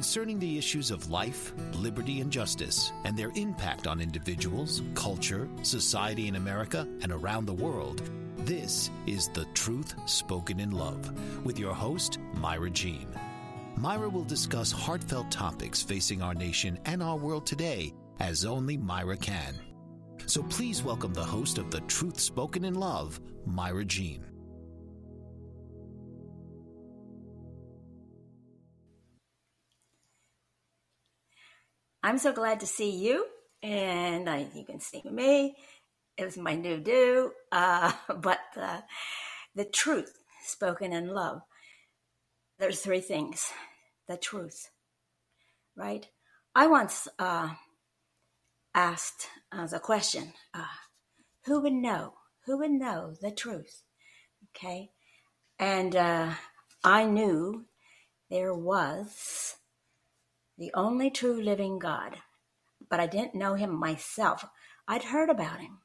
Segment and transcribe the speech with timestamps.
[0.00, 6.26] Concerning the issues of life, liberty, and justice, and their impact on individuals, culture, society
[6.26, 8.00] in America, and around the world,
[8.38, 13.08] this is The Truth Spoken in Love with your host, Myra Jean.
[13.76, 19.18] Myra will discuss heartfelt topics facing our nation and our world today as only Myra
[19.18, 19.54] can.
[20.24, 24.29] So please welcome the host of The Truth Spoken in Love, Myra Jean.
[32.02, 33.26] I'm so glad to see you,
[33.62, 35.56] and I, you can see me.
[36.16, 38.80] It was my new do, uh, but uh,
[39.54, 41.42] the truth spoken in love.
[42.58, 43.50] There's three things.
[44.08, 44.70] The truth,
[45.76, 46.08] right?
[46.54, 47.50] I once uh,
[48.74, 50.64] asked as a question, uh,
[51.44, 52.14] who would know?
[52.46, 53.84] Who would know the truth?
[54.56, 54.90] Okay,
[55.58, 56.32] and uh,
[56.82, 57.66] I knew
[58.30, 59.56] there was
[60.60, 62.18] the only true living God.
[62.90, 64.44] But I didn't know him myself.
[64.86, 65.78] I'd heard about him.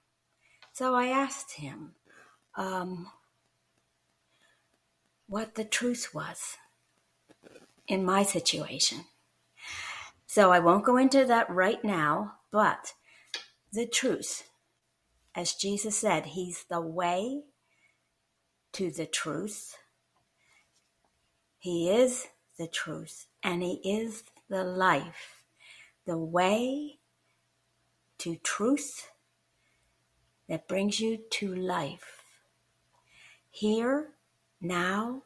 [0.74, 1.94] So I asked him
[2.56, 3.08] um,
[5.28, 6.58] what the truth was
[7.88, 9.06] in my situation.
[10.28, 12.94] So I won't go into that right now, but
[13.72, 14.50] the truth,
[15.34, 17.44] as Jesus said, He's the way
[18.74, 19.78] to the truth.
[21.58, 22.28] He is
[22.58, 25.44] the truth, and He is the life,
[26.06, 27.00] the way
[28.20, 29.12] to truth
[30.48, 32.24] that brings you to life.
[33.50, 34.10] Here,
[34.62, 35.24] now,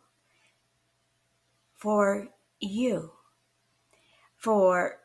[1.76, 3.12] for you.
[4.36, 5.00] For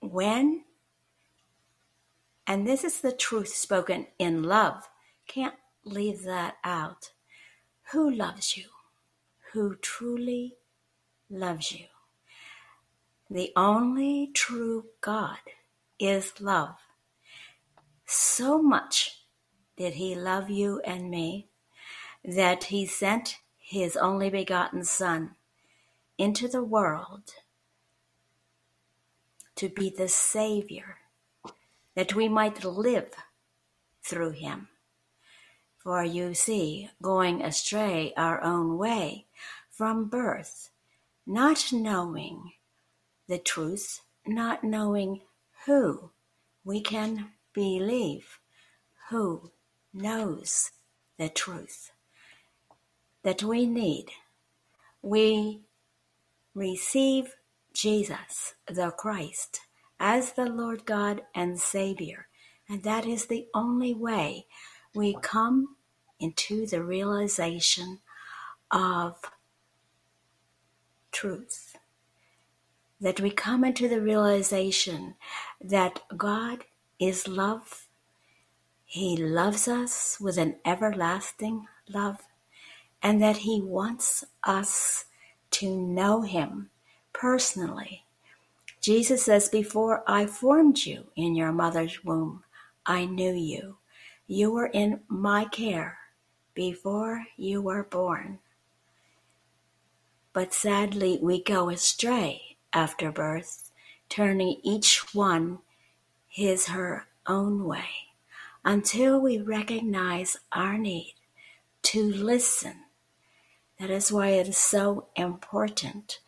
[0.00, 0.64] when,
[2.46, 4.88] and this is the truth spoken in love,
[5.26, 5.54] can't
[5.84, 7.12] leave that out.
[7.92, 8.64] Who loves you?
[9.52, 10.56] Who truly
[11.30, 11.89] loves you?
[13.32, 15.38] The only true God
[16.00, 16.74] is love.
[18.04, 19.24] So much
[19.76, 21.46] did he love you and me
[22.24, 25.36] that he sent his only begotten Son
[26.18, 27.32] into the world
[29.54, 30.98] to be the Savior,
[31.94, 33.12] that we might live
[34.02, 34.68] through him.
[35.78, 39.26] For you see, going astray our own way
[39.70, 40.70] from birth,
[41.24, 42.54] not knowing
[43.30, 45.20] the truth, not knowing
[45.64, 46.10] who
[46.64, 48.40] we can believe,
[49.08, 49.52] who
[49.94, 50.72] knows
[51.16, 51.92] the truth
[53.22, 54.06] that we need.
[55.00, 55.60] We
[56.56, 57.36] receive
[57.72, 59.60] Jesus, the Christ,
[60.00, 62.26] as the Lord God and Savior,
[62.68, 64.46] and that is the only way
[64.92, 65.76] we come
[66.18, 68.00] into the realization
[68.72, 69.20] of
[71.12, 71.69] truth
[73.00, 75.14] that we come into the realization
[75.60, 76.64] that God
[76.98, 77.86] is love.
[78.84, 82.18] He loves us with an everlasting love,
[83.02, 85.06] and that He wants us
[85.52, 86.70] to know Him
[87.12, 88.04] personally.
[88.80, 92.44] Jesus says, Before I formed you in your mother's womb,
[92.84, 93.76] I knew you.
[94.26, 95.98] You were in my care
[96.54, 98.38] before you were born.
[100.32, 103.70] But sadly, we go astray after birth,
[104.08, 105.58] turning each one
[106.28, 107.88] his her own way,
[108.64, 111.14] until we recognize our need
[111.82, 112.74] to listen.
[113.78, 116.20] That is why it is so important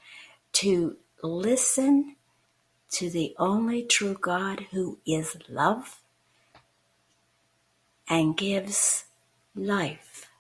[0.55, 2.17] to listen
[2.93, 6.00] to the only true God who is love
[8.08, 9.05] and gives
[9.55, 10.31] life.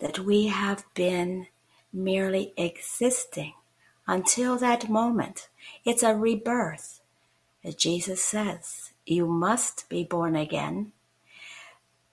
[0.00, 1.46] That we have been
[1.92, 3.54] merely existing
[4.06, 5.48] until that moment,
[5.84, 7.00] it's a rebirth.
[7.64, 10.92] As Jesus says, you must be born again.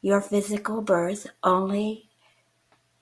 [0.01, 2.09] Your physical birth only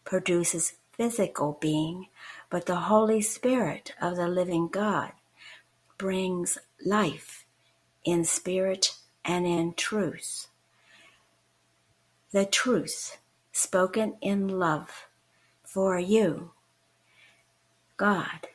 [0.03, 2.07] produces physical being,
[2.49, 5.11] but the Holy Spirit of the living God
[5.97, 7.45] brings life
[8.03, 10.47] in spirit and in truth.
[12.31, 13.17] The truth
[13.51, 15.07] spoken in love
[15.63, 16.51] for you.
[17.97, 18.47] God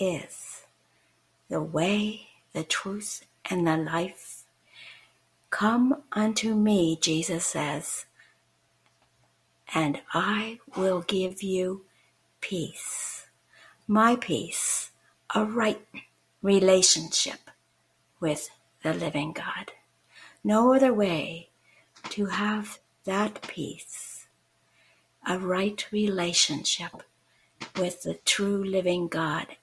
[0.00, 0.62] is
[1.48, 4.44] the way, the truth, and the life.
[5.50, 8.06] Come unto me, Jesus says,
[9.74, 11.84] and I will give you
[12.40, 13.26] peace.
[13.88, 14.90] My peace,
[15.34, 15.80] a right
[16.42, 17.50] relationship
[18.20, 18.50] with
[18.82, 19.72] the living God.
[20.42, 21.50] No other way
[22.10, 24.26] to have that peace,
[25.26, 27.02] a right relationship
[27.78, 29.56] with the true living God,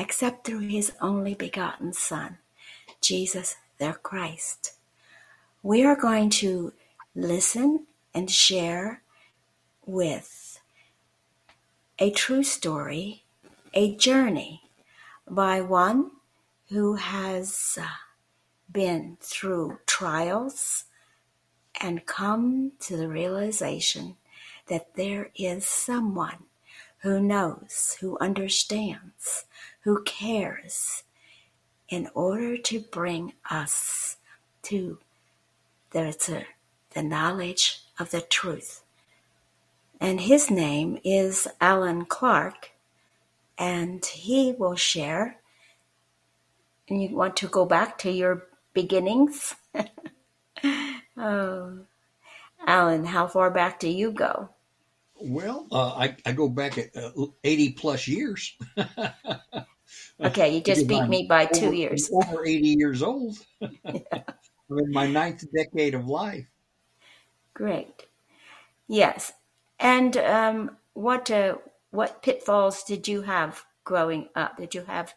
[0.00, 2.38] except through his only begotten Son,
[3.02, 4.72] Jesus the Christ.
[5.62, 6.72] We are going to
[7.14, 9.02] listen and share
[9.84, 10.58] with
[11.98, 13.24] a true story,
[13.74, 14.62] a journey
[15.28, 16.12] by one
[16.70, 17.86] who has uh,
[18.72, 20.84] been through trials
[21.78, 24.16] and come to the realization
[24.68, 26.44] that there is someone
[27.00, 29.44] who knows, who understands,
[29.82, 31.04] who cares
[31.88, 34.16] in order to bring us
[34.62, 34.98] to
[35.90, 36.44] the,
[36.90, 38.82] the knowledge of the truth.
[40.00, 42.70] And his name is Allen Clark,
[43.58, 45.36] and he will share.
[46.88, 49.54] And you want to go back to your beginnings?
[51.16, 51.80] oh,
[52.66, 54.50] Allen, how far back do you go?
[55.22, 57.10] Well, uh, I, I go back at uh,
[57.44, 58.56] 80 plus years.
[60.20, 62.10] okay, you just beat me by two over, years.
[62.12, 63.38] over 80 years old.
[63.62, 66.46] I'm in my ninth decade of life.
[67.54, 68.06] Great.
[68.88, 69.32] Yes.
[69.78, 71.56] And um, what uh,
[71.90, 74.56] what pitfalls did you have growing up?
[74.56, 75.14] Did you have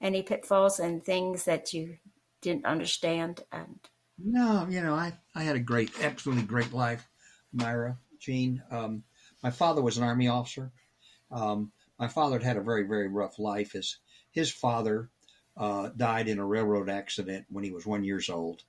[0.00, 1.98] any pitfalls and things that you
[2.40, 3.42] didn't understand?
[3.52, 3.78] And
[4.18, 7.06] no, you know, I, I had a great, absolutely great life,
[7.52, 8.62] Myra, Jean.
[8.70, 9.04] Um,
[9.42, 10.72] my father was an army officer.
[11.30, 13.72] Um, my father had had a very, very rough life.
[13.72, 13.98] His
[14.30, 15.10] his father
[15.56, 18.64] uh, died in a railroad accident when he was one years old.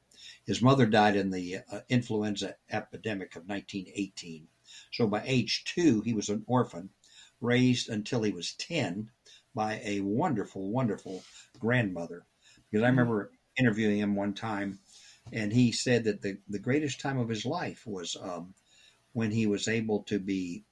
[0.46, 4.48] His mother died in the uh, influenza epidemic of 1918.
[4.92, 6.90] So by age two, he was an orphan,
[7.42, 9.12] raised until he was 10
[9.54, 11.24] by a wonderful, wonderful
[11.60, 12.26] grandmother.
[12.70, 14.80] Because I remember interviewing him one time,
[15.32, 18.54] and he said that the, the greatest time of his life was um,
[19.18, 20.64] when he was able to be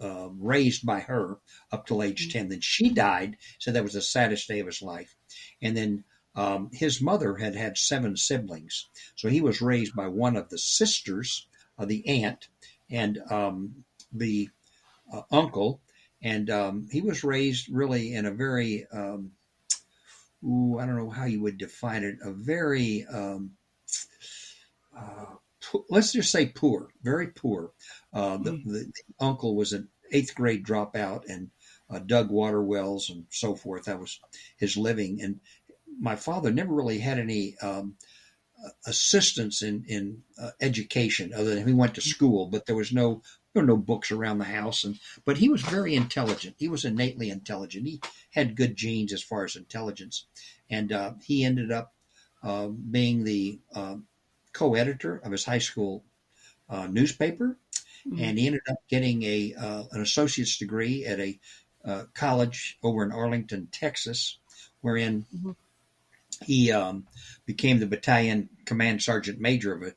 [0.00, 1.36] uh, raised by her
[1.70, 2.48] up till age 10.
[2.48, 5.14] Then she died, so that was the saddest day of his life.
[5.60, 6.04] And then
[6.34, 10.56] um, his mother had had seven siblings, so he was raised by one of the
[10.56, 11.46] sisters,
[11.76, 12.48] of the aunt,
[12.88, 14.48] and um, the
[15.12, 15.82] uh, uncle,
[16.22, 19.32] and um, he was raised really in a very, um,
[20.42, 23.50] ooh, I don't know how you would define it, a very um,
[24.96, 25.36] uh,
[25.88, 27.72] let's just say poor, very poor.
[28.12, 28.64] Uh, the, mm.
[28.64, 31.50] the, the, uncle was an eighth grade dropout and
[31.90, 33.84] uh, dug water wells and so forth.
[33.84, 34.20] That was
[34.56, 35.20] his living.
[35.22, 35.40] And
[36.00, 37.96] my father never really had any um,
[38.86, 42.04] assistance in in uh, education other than he went to mm.
[42.04, 43.22] school, but there was no
[43.52, 44.84] there were no books around the house.
[44.84, 46.56] And but he was very intelligent.
[46.58, 47.86] He was innately intelligent.
[47.86, 48.00] He
[48.30, 50.26] had good genes as far as intelligence,
[50.70, 51.92] and uh, he ended up
[52.42, 54.06] uh, being the um,
[54.52, 56.04] co-editor of his high school
[56.68, 57.58] uh, newspaper,
[58.06, 58.22] mm-hmm.
[58.22, 61.38] and he ended up getting a uh, an associate's degree at a
[61.84, 64.38] uh, college over in Arlington, Texas,
[64.80, 65.52] wherein mm-hmm.
[66.44, 67.06] he um,
[67.44, 69.94] became the battalion command sergeant major of a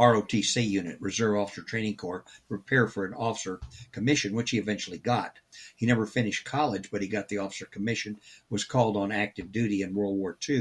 [0.00, 3.60] ROTC unit, Reserve Officer Training Corps, prepare for an officer
[3.92, 5.38] commission, which he eventually got.
[5.76, 9.82] He never finished college, but he got the officer commission, was called on active duty
[9.82, 10.56] in World War II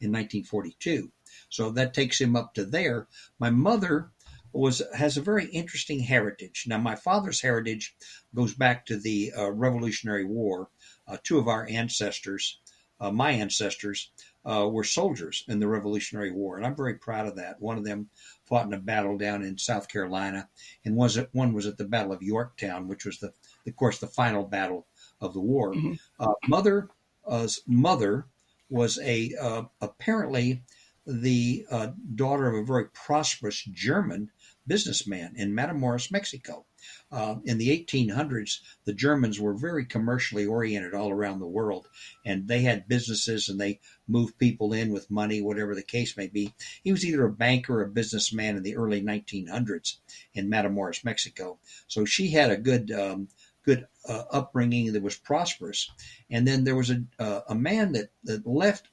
[0.00, 1.12] in 1942.
[1.48, 3.08] So that takes him up to there.
[3.38, 4.10] My mother
[4.52, 6.64] was has a very interesting heritage.
[6.66, 7.94] Now, my father's heritage
[8.34, 10.70] goes back to the uh, Revolutionary War.
[11.06, 12.58] Uh, two of our ancestors,
[13.00, 14.10] uh, my ancestors,
[14.44, 17.60] uh, were soldiers in the Revolutionary War, and I'm very proud of that.
[17.60, 18.08] One of them
[18.46, 20.48] fought in a battle down in South Carolina,
[20.84, 23.32] and was at, one was at the Battle of Yorktown, which was the,
[23.66, 24.86] of course, the final battle
[25.20, 25.74] of the war.
[25.74, 25.94] Mm-hmm.
[26.18, 28.26] Uh, mother's mother
[28.70, 30.62] was a uh, apparently
[31.08, 34.30] the uh, daughter of a very prosperous German
[34.66, 36.66] businessman in Matamoros, Mexico.
[37.10, 41.88] Uh, in the 1800s, the Germans were very commercially oriented all around the world,
[42.24, 46.26] and they had businesses and they moved people in with money, whatever the case may
[46.26, 46.54] be.
[46.84, 49.96] He was either a banker or a businessman in the early 1900s
[50.34, 51.58] in Matamoros, Mexico.
[51.86, 53.28] So she had a good um,
[53.64, 55.90] good uh, upbringing that was prosperous.
[56.30, 58.88] And then there was a uh, a man that that left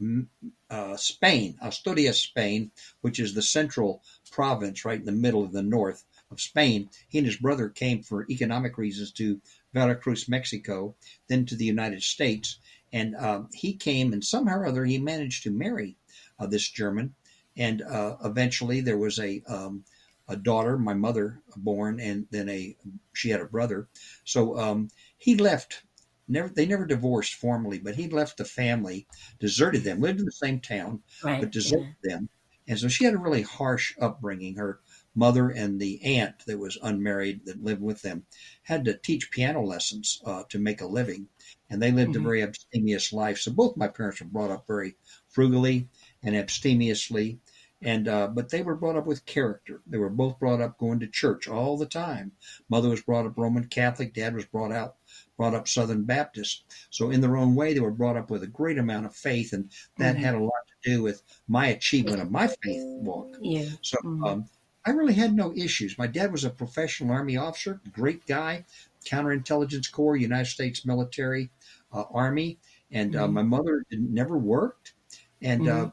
[0.75, 5.63] uh, Spain, Asturias, Spain, which is the central province right in the middle of the
[5.63, 6.89] north of Spain.
[7.07, 9.39] He and his brother came for economic reasons to
[9.73, 10.95] Veracruz, Mexico,
[11.29, 12.59] then to the United States.
[12.91, 15.95] And uh, he came, and somehow or other, he managed to marry
[16.39, 17.15] uh, this German.
[17.55, 19.85] And uh, eventually, there was a um,
[20.27, 22.75] a daughter, my mother, born, and then a
[23.13, 23.87] she had a brother.
[24.23, 25.83] So um, he left.
[26.27, 29.07] Never, they never divorced formally, but he left the family,
[29.39, 31.39] deserted them, lived in the same town, Right.
[31.39, 32.29] but deserted them.
[32.67, 34.55] And so she had a really harsh upbringing.
[34.55, 34.81] Her
[35.13, 38.25] mother and the aunt that was unmarried that lived with them
[38.63, 41.29] had to teach piano lessons uh, to make a living,
[41.69, 42.17] and they lived Mhm.
[42.17, 43.37] a very abstemious life.
[43.39, 44.95] So both my parents were brought up very
[45.27, 45.89] frugally
[46.23, 47.39] and abstemiously,
[47.81, 49.81] and uh, but they were brought up with character.
[49.85, 52.31] They were both brought up going to church all the time.
[52.69, 54.13] Mother was brought up Roman Catholic.
[54.13, 54.97] Dad was brought out
[55.37, 56.65] brought up Southern Baptist.
[56.89, 59.53] So in their own way, they were brought up with a great amount of faith,
[59.53, 60.17] and that Mhm.
[60.17, 60.51] had a lot
[60.83, 63.41] to do with my achievement of my faith walk.
[63.41, 63.75] Yeah.
[63.81, 64.27] So Mhm.
[64.27, 64.49] um,
[64.85, 65.97] I really had no issues.
[65.97, 68.65] My dad was a professional Army officer, great guy,
[69.05, 71.51] counterintelligence corps, United States military,
[71.91, 72.59] uh, Army,
[72.91, 73.31] and uh, Mhm.
[73.31, 74.93] my mother never worked,
[75.41, 75.91] and uh,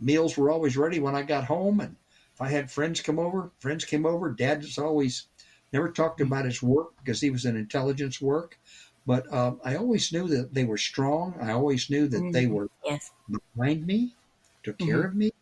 [0.00, 1.80] meals were always ready when I got home.
[1.80, 1.96] And
[2.34, 4.32] if I had friends come over, friends came over.
[4.32, 5.28] Dad just always
[5.72, 8.58] never talked about his work because he was in intelligence work.
[9.06, 11.36] But um, I always knew that they were strong.
[11.40, 12.48] I always knew that they Mhm.
[12.48, 13.12] were Yes.
[13.56, 14.16] behind me,
[14.64, 15.32] took care of me.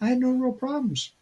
[0.00, 1.14] I had no real problems.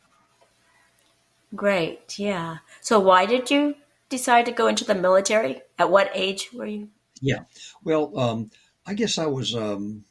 [1.57, 2.21] Great.
[2.21, 2.59] Yeah.
[2.81, 3.75] So why did you
[4.09, 5.63] decide to go into the military?
[5.77, 6.91] At what age were you?
[7.21, 7.45] Yeah.
[7.83, 8.51] Well, um,
[8.87, 10.05] I guess I was um,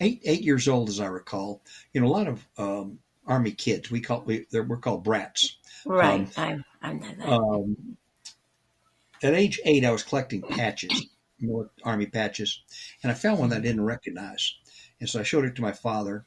[0.00, 1.62] eight eight years old, as I recall.
[1.92, 3.00] You know, a lot of um,
[3.30, 5.56] army kids we call we we're called brats.
[5.86, 6.28] Right.
[6.36, 7.28] I I know that.
[7.28, 7.96] Um,
[9.22, 11.06] at age eight, I was collecting patches,
[11.40, 12.60] more army patches,
[13.02, 14.54] and I found one that I didn't recognize,
[14.98, 16.26] and so I showed it to my father,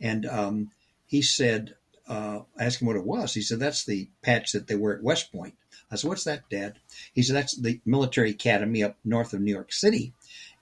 [0.00, 0.70] and um,
[1.06, 1.74] he said,
[2.06, 3.34] uh, I asked him what it was.
[3.34, 5.54] He said, "That's the patch that they wear at West Point."
[5.90, 6.78] I said, "What's that, Dad?"
[7.14, 10.12] He said, "That's the military academy up north of New York City."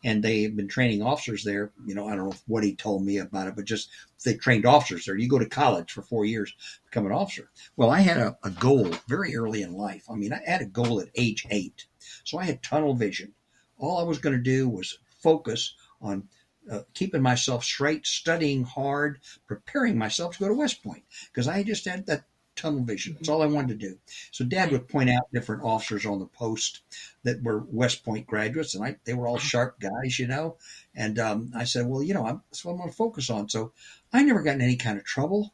[0.04, 1.72] And they have been training officers there.
[1.86, 3.88] You know, I don't know what he told me about it, but just
[4.24, 5.16] they trained officers there.
[5.16, 6.54] You go to college for four years,
[6.84, 7.50] become an officer.
[7.76, 10.04] Well, I had a, a goal very early in life.
[10.10, 11.86] I mean, I had a goal at age eight.
[12.24, 13.34] So I had tunnel vision.
[13.78, 16.28] All I was going to do was focus on
[16.70, 21.62] uh, keeping myself straight, studying hard, preparing myself to go to West Point because I
[21.62, 22.24] just had that
[22.56, 23.14] tunnel vision.
[23.14, 23.98] That's all I wanted to do.
[24.30, 26.82] So Dad would point out different officers on the post
[27.24, 30.56] that were West Point graduates, and I, they were all sharp guys, you know.
[30.94, 33.48] And um, I said, well, you know, I'm, that's what I'm going to focus on.
[33.48, 33.72] So
[34.12, 35.52] I never got in any kind of trouble.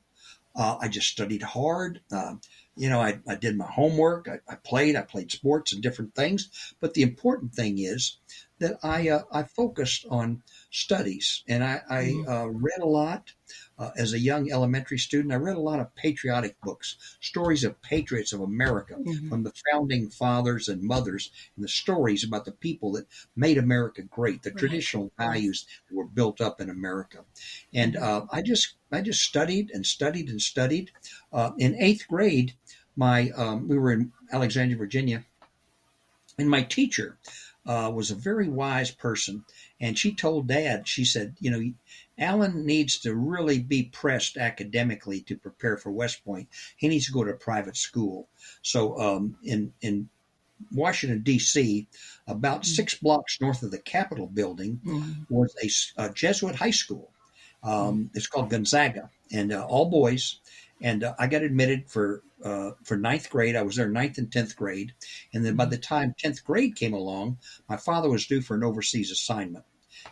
[0.54, 2.00] Uh, I just studied hard.
[2.10, 2.34] Uh,
[2.76, 4.28] you know, I, I did my homework.
[4.28, 4.96] I, I played.
[4.96, 6.74] I played sports and different things.
[6.80, 8.18] But the important thing is
[8.58, 13.32] that I uh, I focused on studies, and I, I uh, read a lot.
[13.78, 17.80] Uh, as a young elementary student, I read a lot of patriotic books, stories of
[17.80, 19.28] patriots of America, Mhm.
[19.28, 23.06] from the founding fathers and mothers, and the stories about the people that
[23.36, 24.58] made America great, the Right.
[24.58, 27.24] traditional values that were built up in America.
[27.72, 30.90] And uh, I just I just studied and studied and studied.
[31.32, 32.54] Uh, in eighth grade,
[32.96, 35.24] my um, we were in Alexandria, Virginia,
[36.38, 37.18] and my teacher
[37.66, 39.44] uh, was a very wise person,
[39.80, 41.72] and she told Dad, she said, you know,
[42.18, 46.48] Allen needs to really be pressed academically to prepare for West Point.
[46.76, 48.28] He needs to go to a private school.
[48.62, 50.08] So um, in in
[50.72, 51.86] Washington D.C.,
[52.26, 55.26] about six blocks north of the Capitol building, Mhm.
[55.30, 55.54] was
[55.96, 57.12] a Jesuit high school.
[57.62, 60.40] Um, it's called Gonzaga, and uh, all boys.
[60.80, 63.56] And uh, I got admitted for uh, for ninth grade.
[63.56, 64.94] I was there ninth and tenth grade,
[65.32, 68.62] and then by the time tenth grade came along, my father was due for an
[68.62, 69.64] overseas assignment,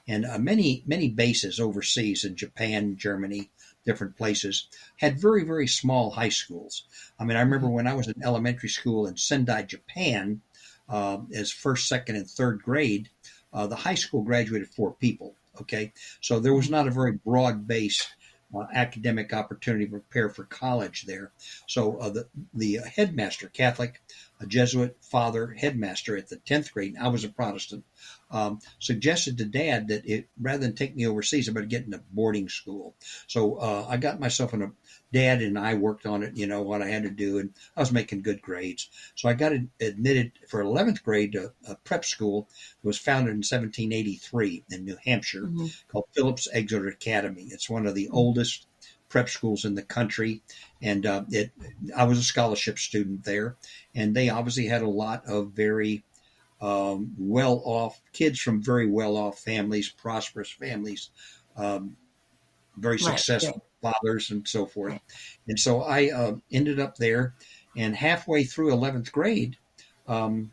[0.08, 3.50] and uh, many many bases overseas in Japan, Germany,
[3.84, 6.84] different places had very very small high schools.
[7.18, 10.42] I mean, I remember when I was in elementary school in Sendai, Japan,
[10.88, 13.10] uh, as first, second, and third grade,
[13.52, 15.34] uh, the high school graduated four people.
[15.60, 18.08] Okay, so there was not a very broad based
[18.54, 21.32] uh, academic opportunity to prepare for college there.
[21.66, 24.02] So uh, the the headmaster, Catholic,
[24.40, 27.84] a Jesuit father headmaster at the tenth grade, I was a Protestant,
[28.30, 32.02] um, suggested to Dad that it rather than take me overseas, I better get into
[32.10, 32.96] boarding school.
[33.26, 34.72] So uh, I got myself in a
[35.12, 37.80] Dad and I worked on it, you know what I had to do, and I
[37.80, 38.90] was making good grades.
[39.14, 42.48] So I got admitted for eleventh grade to a prep school
[42.82, 45.74] that was founded in 1783 in New Hampshire Mhm.
[45.88, 47.44] called Phillips Exeter Academy.
[47.50, 48.66] It's one of the oldest
[49.08, 50.42] prep schools in the country,
[50.82, 51.52] and uh, it.
[51.96, 53.56] I was a scholarship student there,
[53.94, 56.04] and they obviously had a lot of very
[56.60, 61.10] um, well off kids from very well off families, prosperous families.
[61.56, 61.96] Um,
[62.76, 65.00] very Right, successful fathers and so forth.
[65.48, 67.34] And so I uh, ended up there,
[67.76, 69.56] and halfway through 11th grade,
[70.06, 70.52] um,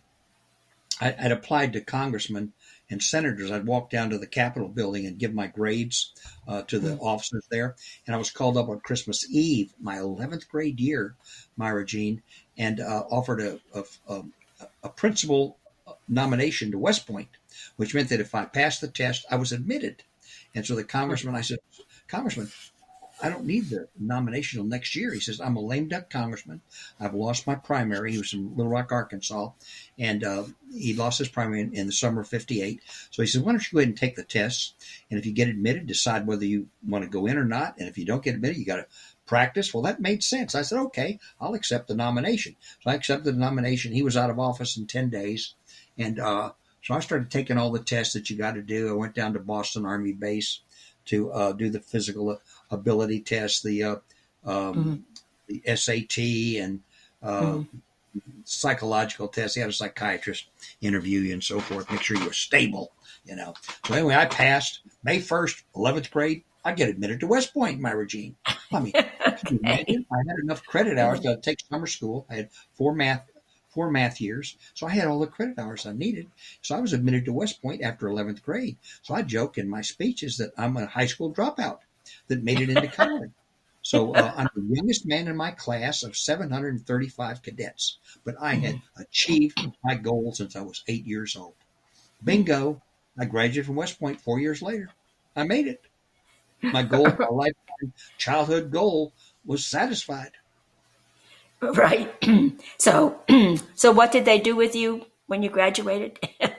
[1.01, 2.53] I, I'd applied to congressmen
[2.89, 3.51] and senators.
[3.51, 6.13] I'd walk down to the Capitol building and give my grades
[6.47, 7.75] uh, to the officers there.
[8.05, 11.15] And I was called up on Christmas Eve, my 11th grade year,
[11.57, 12.21] Myra Jean,
[12.57, 14.23] and uh, offered a, a, a,
[14.83, 15.57] a principal
[16.07, 17.29] nomination to West Point,
[17.75, 20.03] which meant that if I passed the test, I was admitted.
[20.55, 21.59] And so the congressman, I said,
[22.07, 22.49] Congressman,
[23.23, 25.13] I don't need the nomination till next year.
[25.13, 26.61] He says, I'm a lame duck congressman.
[26.99, 28.11] I've lost my primary.
[28.11, 29.51] He was from Little Rock, Arkansas,
[29.97, 30.43] and uh,
[30.73, 32.81] he lost his primary in, in the summer of 58.
[33.11, 34.73] So he said, Why don't you go ahead and take the tests?
[35.09, 37.77] And if you get admitted, decide whether you want to go in or not.
[37.77, 38.87] And if you don't get admitted, you got to
[39.25, 39.73] practice.
[39.73, 40.53] Well, that made sense.
[40.53, 42.57] I said, Okay, I'll accept the nomination.
[42.81, 43.93] So I accepted the nomination.
[43.93, 45.55] He was out of office in 10 days.
[45.97, 48.89] And uh, so I started taking all the tests that you got to do.
[48.89, 50.61] I went down to Boston Army Base
[51.05, 52.39] to uh, do the physical
[52.71, 53.95] ability test, the uh,
[54.45, 55.05] um,
[55.47, 56.17] the SAT,
[56.61, 56.81] and
[57.21, 57.59] uh,
[58.43, 59.55] psychological tests.
[59.55, 60.47] He had a psychiatrist
[60.81, 62.91] interview you and so forth, make sure you were stable.
[63.25, 63.53] You know.
[63.85, 66.43] So anyway, I passed May first, eleventh grade.
[66.65, 68.35] I get admitted to West Point, Myra Jean.
[68.71, 68.93] I mean,
[69.49, 70.05] imagine?
[70.11, 72.25] I had enough credit hours to take summer school.
[72.29, 73.25] I had four math
[73.73, 74.57] four math years.
[74.73, 76.29] So I had all the credit hours I needed.
[76.61, 78.77] So I was admitted to West Point after 11th grade.
[79.01, 81.79] So I joke in my speeches that I'm a high school dropout
[82.27, 83.31] that made it into college.
[83.85, 88.81] So uh, I'm the youngest man in my class of 735 cadets, but I had
[88.95, 91.55] achieved my goal since I was eight years old.
[92.23, 92.81] Bingo!
[93.19, 94.89] I graduated from West Point four years later.
[95.35, 95.83] I made it.
[96.61, 99.11] My goal, my lifetime childhood goal,
[99.45, 100.31] was satisfied.
[101.75, 102.11] Right.
[102.79, 103.19] so,
[103.75, 106.19] so what did they do with you when you graduated?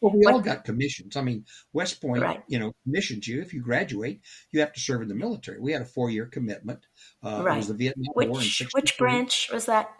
[0.00, 1.16] Well, we all got commissions.
[1.16, 2.40] I mean, West Point, Right.
[2.46, 3.42] you know, commissions you.
[3.42, 4.20] If you graduate,
[4.52, 5.58] you have to serve in the military.
[5.58, 6.86] We had a four-year commitment.
[7.20, 8.80] Uh, It was the Vietnam War in which 63.
[8.80, 9.90] which branch was that?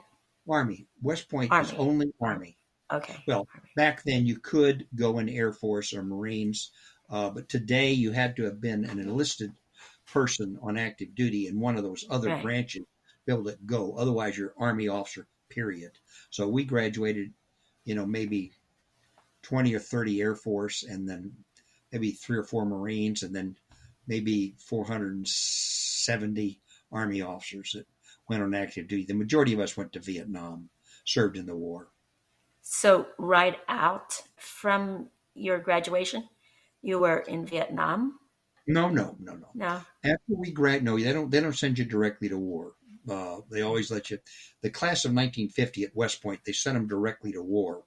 [0.48, 0.86] Army.
[1.02, 1.78] West Point is Army.
[1.78, 2.58] only Army.
[2.92, 3.16] Okay.
[3.26, 6.70] Well, back then you could go in Air Force or Marines,
[7.10, 9.50] uh, but today you had to have been an enlisted
[10.06, 12.42] person on active duty in one of those other Right.
[12.44, 12.84] branches
[13.28, 13.94] be able to go.
[13.96, 15.26] Otherwise, you're Army officer.
[15.50, 15.92] Period.
[16.30, 17.32] So we graduated,
[17.84, 18.52] you know, maybe
[19.42, 21.32] twenty or thirty Air Force, and then
[21.90, 23.56] maybe three or four Marines, and then
[24.06, 26.60] maybe four hundred and seventy
[26.92, 27.86] Army officers that
[28.28, 29.06] went on active duty.
[29.06, 30.68] The majority of us went to Vietnam,
[31.04, 31.88] served in the war.
[32.60, 36.28] So right out from your graduation,
[36.82, 38.18] you were in Vietnam.
[38.66, 39.48] No, no, no, no.
[39.54, 39.80] No.
[40.04, 41.30] After we grad, no, they don't.
[41.30, 42.74] They don't send you directly to war.
[43.08, 44.18] Uh, they always let you.
[44.62, 47.84] The class of 1950 at West Point, they sent them directly to war.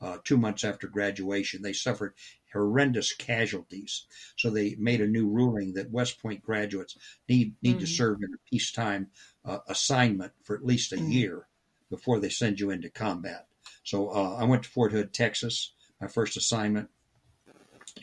[0.00, 2.14] Uh, two months after graduation, they suffered
[2.52, 4.06] horrendous casualties.
[4.36, 6.96] So they made a new ruling that West Point graduates
[7.28, 7.96] need need to Mhm.
[7.96, 9.10] serve in a peacetime
[9.44, 11.12] uh, assignment for at least a Mhm.
[11.12, 11.48] year
[11.90, 13.46] before they send you into combat.
[13.84, 17.01] So uh, I went to Fort Hood, Texas, my first assignment, to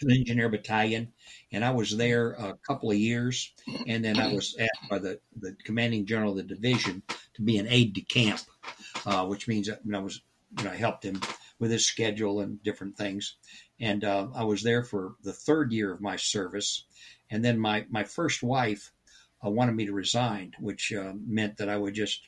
[0.09, 1.13] engineer battalion,
[1.51, 3.53] and I was there a couple of years,
[3.87, 7.03] and then I was asked by the, the commanding general of the division
[7.35, 8.41] to be an aide de camp,
[9.05, 10.21] uh, which means that I was,
[10.57, 11.21] you know, I helped him
[11.59, 13.35] with his schedule and different things,
[13.79, 16.85] and uh, I was there for the third year of my service,
[17.29, 18.91] and then my my first wife
[19.45, 22.21] uh, wanted me to resign, which uh, meant that I would just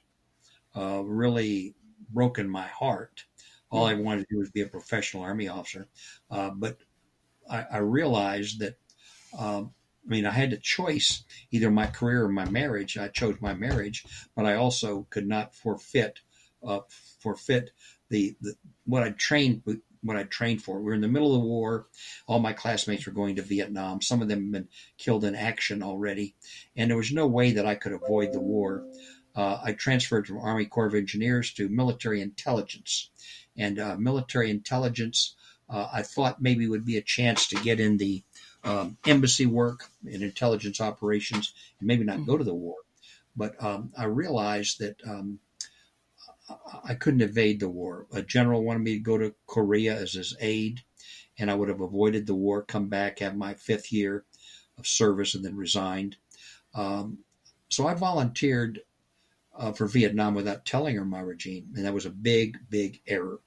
[0.75, 1.75] uh, really
[2.09, 3.25] broken my heart.
[3.69, 5.87] All I wanted to do was be a professional army officer,
[6.29, 6.77] uh, but
[7.51, 8.77] I, I realized that.
[9.37, 12.97] Um, I mean, I had a choice either my career or my marriage.
[12.97, 14.03] I chose my marriage,
[14.35, 16.21] but I also could not forfeit
[16.65, 16.79] uh,
[17.19, 17.71] forfeit
[18.09, 19.61] the, the what I trained
[20.03, 20.79] what I trained for.
[20.79, 21.87] We were in the middle of the war.
[22.27, 24.01] All my classmates were going to Vietnam.
[24.01, 26.35] Some of them had been killed in action already,
[26.75, 28.83] and there was no way that I could avoid the war.
[29.35, 33.11] Uh, I transferred from Army Corps of Engineers to military intelligence,
[33.55, 35.35] and uh, military intelligence.
[35.71, 38.23] Uh, I thought maybe would be a chance to get in the
[38.63, 42.75] um, embassy work and intelligence operations, and maybe not go to the war.
[43.35, 45.39] But um, I realized that um,
[46.83, 48.07] I couldn't evade the war.
[48.11, 50.81] A general wanted me to go to Korea as his aide,
[51.39, 54.25] and I would have avoided the war, come back, have my fifth year
[54.77, 56.17] of service, and then resigned.
[56.75, 57.19] Um,
[57.69, 58.81] so I volunteered
[59.57, 63.39] uh, for Vietnam without telling her Myra Jean, and that was a big, big error.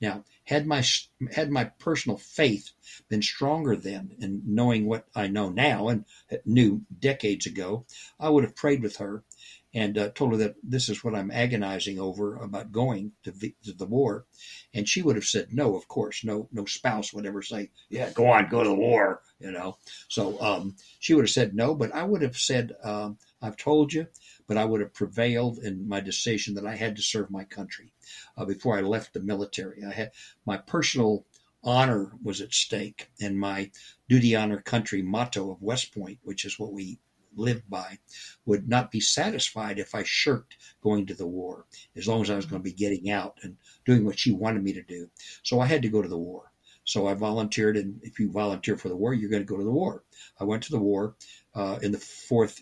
[0.00, 0.84] Now, had my
[1.32, 2.70] had my personal faith
[3.08, 6.04] been stronger then, and knowing what I know now and
[6.44, 7.86] knew decades ago,
[8.20, 9.24] I would have prayed with her
[9.72, 13.54] and uh, told her that this is what I'm agonizing over about going to, the,
[13.64, 14.26] to the war,
[14.72, 15.76] and she would have said no.
[15.76, 19.22] Of course, no no spouse would ever say, "Yeah, go on, go to the war."
[19.44, 19.76] you know.
[20.08, 23.92] So um, she would have said no, but I would have said, um, I've told
[23.92, 24.06] you,
[24.46, 27.92] but I would have prevailed in my decision that I had to serve my country
[28.36, 29.82] uh, before I left the military.
[29.84, 30.12] I had
[30.44, 31.26] my personal
[31.62, 33.70] honor was at stake, and my
[34.08, 36.98] duty, honor, country motto of West Point, which is what we
[37.36, 37.98] lived by,
[38.44, 42.36] would not be satisfied if I shirked going to the war, as long as I
[42.36, 45.10] was going to be getting out and doing what she wanted me to do.
[45.42, 46.52] So I had to go to the war.
[46.84, 49.64] So I volunteered, and if you volunteer for the war, you're going to go to
[49.64, 50.04] the war.
[50.38, 51.16] I went to the war
[51.54, 52.60] uh, in the fourth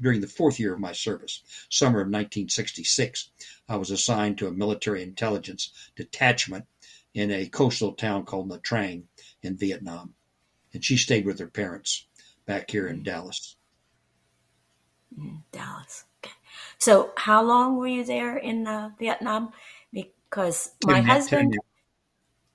[0.00, 3.30] during the fourth year of my service, summer of 1966.
[3.68, 6.64] I was assigned to a military intelligence detachment
[7.14, 9.02] in a coastal town called Nha Trang
[9.42, 10.14] in Vietnam,
[10.72, 12.06] and she stayed with her parents
[12.46, 13.56] back here in Dallas.
[15.52, 16.04] Dallas.
[16.24, 16.34] Okay.
[16.78, 19.52] So, how long were you there in uh, Vietnam?
[19.92, 21.58] Because my Ten and a half- husband, ten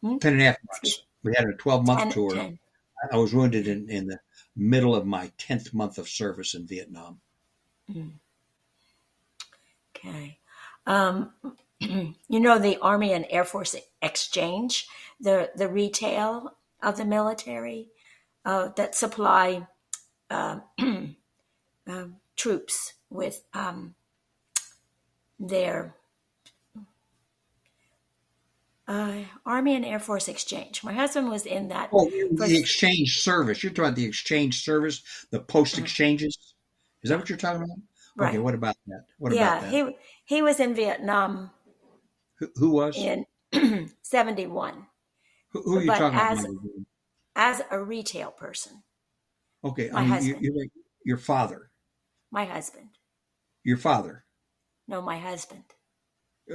[0.04, 1.04] and a half- ten and a half months.
[1.24, 2.32] We had a 12 month tour.
[2.34, 2.60] 10.
[3.12, 4.20] I was wounded in, in the
[4.56, 7.20] middle of my 10th month of service in Vietnam.
[9.96, 10.38] Okay.
[10.86, 11.32] Um,
[11.80, 14.88] you know the Army and Air Force exchange,
[15.20, 17.90] the the retail of the military
[18.44, 19.68] uh, that supply
[20.30, 21.16] uh, um,
[22.36, 23.96] troops with um,
[25.40, 25.96] their
[28.88, 30.84] uh, Army and Air Force exchange.
[30.84, 31.90] My husband was in that.
[31.92, 33.64] Oh, the exchange service.
[33.64, 36.55] You're talking about the exchange service, the post exchanges.
[37.06, 37.78] Is that what you're talking about?
[38.18, 38.30] Right.
[38.30, 39.06] Okay, what about that?
[39.20, 39.72] What yeah, about that?
[39.72, 41.52] he he was in Vietnam
[42.40, 42.98] who, who was?
[42.98, 43.26] in
[44.02, 44.88] seventy one
[45.52, 46.56] who, who are you but talking as- about?
[47.36, 48.82] as a retail person.
[49.64, 50.38] Okay, my I mean, you, husband.
[50.42, 50.72] you're like
[51.04, 51.70] your father.
[52.32, 52.90] My husband.
[53.64, 54.26] Your father.
[54.88, 55.64] No, my husband.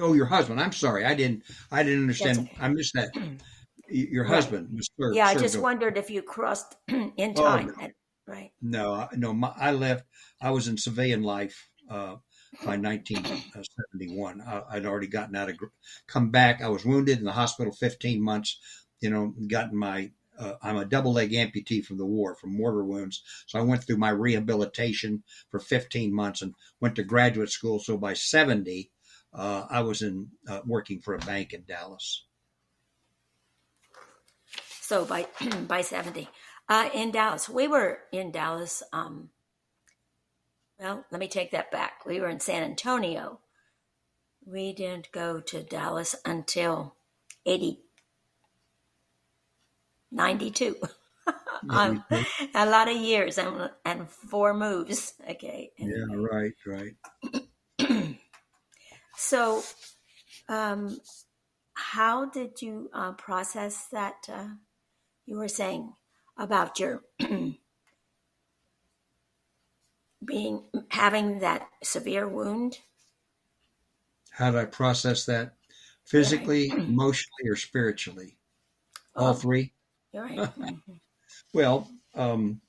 [0.01, 0.61] Oh, your husband.
[0.61, 1.05] I'm sorry.
[1.05, 1.45] I didn't.
[1.71, 2.39] I didn't understand.
[2.41, 2.57] okay.
[2.61, 3.11] I missed that.
[3.93, 5.17] Your husband was served.
[5.17, 7.75] yeah, I just wondered if you crossed in Oh, time.
[7.77, 7.89] no.
[8.31, 8.53] Right.
[8.63, 9.33] No, I- no.
[9.33, 10.07] My, I left.
[10.41, 12.17] I was in civilian life uh,
[12.65, 14.41] by 1971.
[14.41, 15.59] I, I'd already gotten out of.
[16.07, 16.63] Come back.
[16.63, 18.59] I was wounded in the hospital 15 months.
[19.01, 20.13] You know, gotten my.
[20.39, 23.23] Uh, I'm a double leg amputee from the war, from mortar wounds.
[23.47, 27.79] So I went through my rehabilitation for 15 months and went to graduate school.
[27.79, 28.91] So by 70,
[29.35, 32.25] uh, I was in uh, working for a bank in Dallas.
[34.81, 35.27] So by
[35.69, 36.29] by seventy,
[36.71, 38.83] uh, in Dallas, we were in Dallas.
[38.93, 39.31] Um,
[40.79, 42.07] well, let me take that back.
[42.07, 43.41] We were in San Antonio.
[44.47, 46.95] We didn't go to Dallas until
[47.45, 47.81] 80,
[50.11, 50.77] 92.
[51.71, 52.03] um,
[52.55, 55.13] a lot of years and, and four moves.
[55.29, 55.73] Okay.
[55.77, 58.17] Yeah, right, right.
[59.23, 59.63] So,
[60.49, 60.99] um,
[61.75, 64.27] how did you uh, process that?
[64.33, 64.55] Uh,
[65.27, 65.93] you were saying
[66.41, 67.03] about your
[70.25, 72.79] being having that severe wound.
[74.31, 75.55] How did I process that?
[76.05, 78.39] Physically, emotionally, or spiritually?
[79.15, 79.35] All Oh.
[79.35, 79.73] three.
[80.13, 80.39] You're right.
[80.39, 81.01] Mhm.
[81.55, 82.61] Well, um,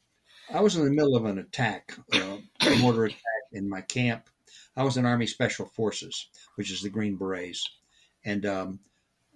[0.53, 4.29] I was in the middle of an attack, uh, a mortar attack in my camp.
[4.75, 7.63] I was in Army Special Forces, which is the Green Berets,
[8.25, 8.79] and um,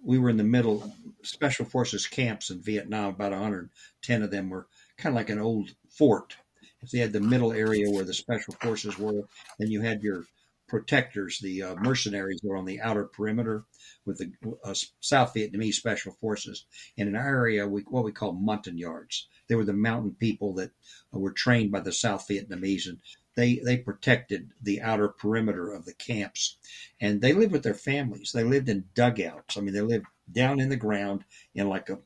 [0.02, 0.92] we were in the middle.
[1.22, 5.70] Special Forces camps in Vietnam, about 110 of them were kind of like an old
[5.90, 6.36] fort.
[6.82, 9.22] If they had the middle area where the Special Forces were,
[9.58, 10.24] then you had your
[10.68, 13.64] protectors, the uh, mercenaries, were on the outer perimeter
[14.04, 14.32] with the
[14.64, 16.66] uh, South Vietnamese Special Forces.
[16.96, 19.28] In our area, we what we call Montagnards.
[19.48, 20.72] They were the mountain people that
[21.12, 22.98] were trained by the South Vietnamese, and
[23.36, 26.56] they they protected the outer perimeter of the camps.
[27.00, 28.32] And they lived with their families.
[28.32, 29.56] They lived in dugouts.
[29.56, 31.98] I mean, they lived down in the ground in like a,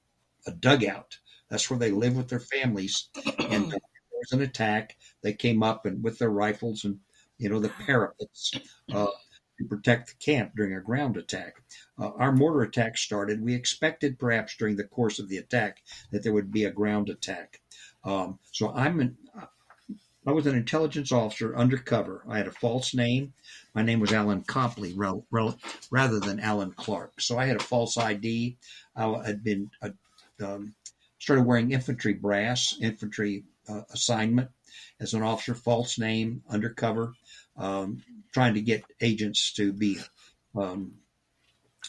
[0.46, 1.18] a dugout.
[1.48, 3.08] That's where they lived with their families.
[3.38, 3.80] And there
[4.12, 4.96] was an attack.
[5.22, 6.98] They came up and with their rifles and
[7.38, 8.52] you know the parapets
[8.92, 9.06] uh,
[9.58, 11.62] to protect the camp during a ground attack.
[11.98, 13.40] Uh, our mortar attack started.
[13.40, 15.78] We expected perhaps during the course of the attack
[16.10, 17.60] that there would be a ground attack.
[18.04, 19.16] Um, so I'm an,
[20.26, 22.22] I was an intelligence officer undercover.
[22.28, 23.33] I had a false name.
[23.74, 27.20] My name was Alan Copley rather than Allen Clark.
[27.20, 28.56] So I had a false ID.
[28.94, 29.90] I had been uh,
[30.44, 30.74] um,
[31.18, 34.50] started wearing infantry brass, infantry uh, assignment
[35.00, 37.14] as an officer, false name, undercover,
[37.56, 38.02] um,
[38.33, 39.98] trying to get agents to be
[40.54, 40.92] um,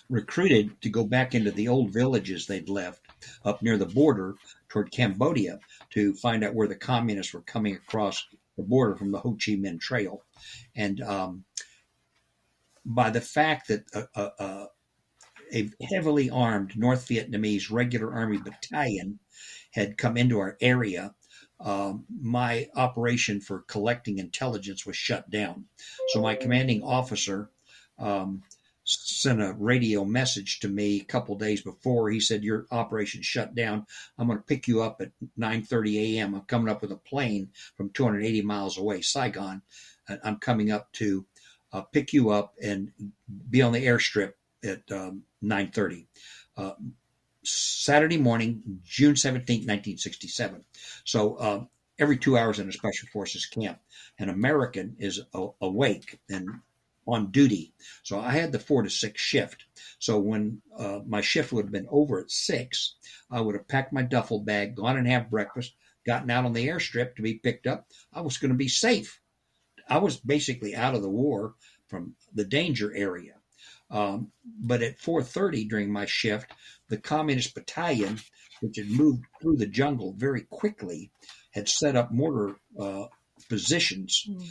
[0.10, 3.02] recruited to go back into the old villages they'd left
[3.44, 4.36] up near the border
[4.70, 5.60] toward Cambodia
[5.92, 8.26] to find out where the communists were coming across
[8.58, 10.24] the border from the Ho Chi Minh Trail.
[10.76, 11.46] And um,
[12.86, 14.66] by the fact that uh, uh,
[15.54, 19.20] a heavily armed North Vietnamese regular army battalion
[19.72, 21.14] had come into our area,
[21.60, 25.66] um, my operation for collecting intelligence was shut down.
[26.10, 27.52] So my commanding officer
[28.00, 28.42] um,
[28.92, 32.10] sent a radio message to me a couple days before.
[32.10, 33.86] He said, "Your operation shut down.
[34.18, 36.36] I'm going to pick you up at 9:30 a.m.
[36.36, 39.62] I'm coming up with a plane from 280 miles away, Saigon.
[40.24, 41.26] I'm coming up to
[41.72, 42.92] uh, pick you up and
[43.50, 46.08] be on the airstrip at um, 9:30."
[46.58, 46.74] Uh,
[47.44, 50.64] Saturday morning, June 17, 1967.
[51.06, 51.64] So uh,
[51.98, 53.80] every two hours in a Special Forces camp,
[54.20, 56.50] an American is a- awake and
[57.12, 57.74] on duty.
[58.04, 59.66] So I had the four to six shift.
[60.00, 62.96] So when uh, my shift would have been over at six,
[63.30, 65.74] I would have packed my duffel bag, gone and have breakfast,
[66.06, 67.88] gotten out on the airstrip to be picked up.
[68.14, 69.20] I was going to be safe.
[69.88, 71.56] I was basically out of the war
[71.88, 73.34] from the danger area.
[73.90, 76.52] Um, but at 4:30 during my shift,
[76.88, 78.20] the communist battalion,
[78.62, 81.12] which had moved through the jungle very quickly,
[81.52, 83.08] had set up mortar uh,
[83.50, 84.50] positions mm.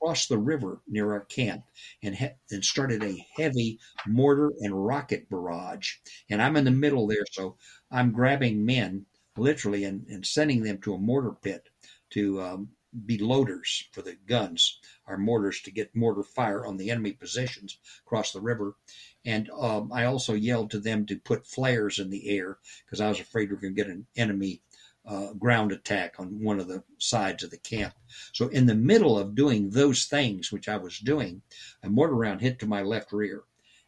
[0.00, 1.64] Across the river near our camp
[2.02, 5.94] and, ha- and started a heavy mortar and rocket barrage.
[6.30, 7.56] And I'm in the middle there, so
[7.90, 9.06] I'm grabbing men
[9.36, 11.68] literally and, and sending them to a mortar pit
[12.10, 12.68] to um,
[13.06, 17.78] be loaders for the guns, our mortars to get mortar fire on the enemy positions
[18.06, 18.76] across the river.
[19.24, 23.08] And um, I also yelled to them to put flares in the air because I
[23.08, 24.62] was afraid we were going to get an enemy
[25.06, 27.94] uh, ground attack on one of the sides of the camp.
[28.32, 31.42] So, in the middle of doing those things, which I was doing,
[31.82, 33.44] a mortar round hit to my left rear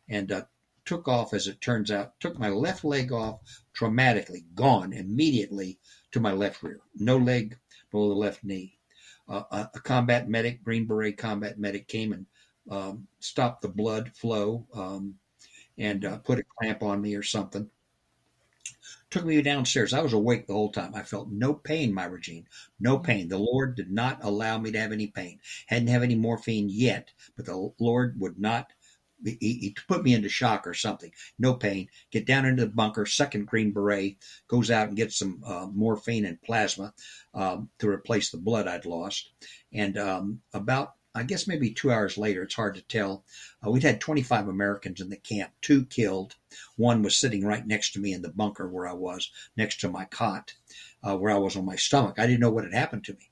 [0.08, 0.42] and uh,
[0.84, 3.40] took off, as it turns out, took my left leg off
[3.74, 5.78] traumatically, gone immediately
[6.12, 6.80] to my left rear.
[6.96, 7.58] No leg
[7.90, 8.78] below the left knee.
[9.28, 12.26] Uh, a combat medic, Green Beret combat medic, came and
[12.70, 15.14] um, stopped the blood flow um,
[15.78, 17.70] and uh, put a clamp on me or something
[19.10, 19.92] took me downstairs.
[19.92, 20.94] I was awake the whole time.
[20.94, 22.46] I felt no pain, Myra Jean,
[22.78, 23.04] no mm-hmm.
[23.04, 23.28] pain.
[23.28, 25.40] The Lord did not allow me to have any pain.
[25.66, 28.72] Hadn't have any morphine yet, but the Lord would not.
[29.22, 31.12] He, he put me into shock or something.
[31.38, 31.88] No pain.
[32.10, 33.04] Get down into the bunker.
[33.04, 34.16] Second Green Beret
[34.48, 36.94] goes out and gets some uh, morphine and plasma
[37.34, 39.30] um, to replace the blood I'd lost.
[39.74, 43.24] And um, about I guess maybe two hours later, it's hard to tell.
[43.64, 46.36] Uh, we'd had 25 Americans in the camp, two killed.
[46.76, 49.90] One was sitting right next to me in the bunker where I was, next to
[49.90, 50.54] my cot,
[51.02, 52.18] uh, where I was on my stomach.
[52.18, 53.30] I didn't know what had happened to me.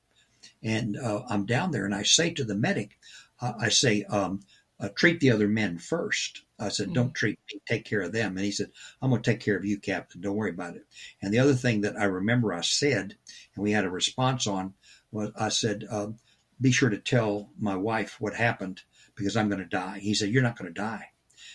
[0.62, 2.98] And uh, I'm down there and I say to the medic,
[3.40, 4.40] uh, I say, um,
[4.80, 6.42] uh, treat the other men first.
[6.58, 7.12] I said, don't mm-hmm.
[7.12, 8.36] treat me, take care of them.
[8.36, 10.20] And he said, I'm going to take care of you, Captain.
[10.20, 10.86] Don't worry about it.
[11.22, 13.16] And the other thing that I remember I said,
[13.54, 14.74] and we had a response on,
[15.10, 16.18] was I said, um,
[16.60, 18.82] be sure to tell my wife what happened
[19.14, 19.98] because I'm going to die.
[19.98, 21.10] He said, You're not going to die.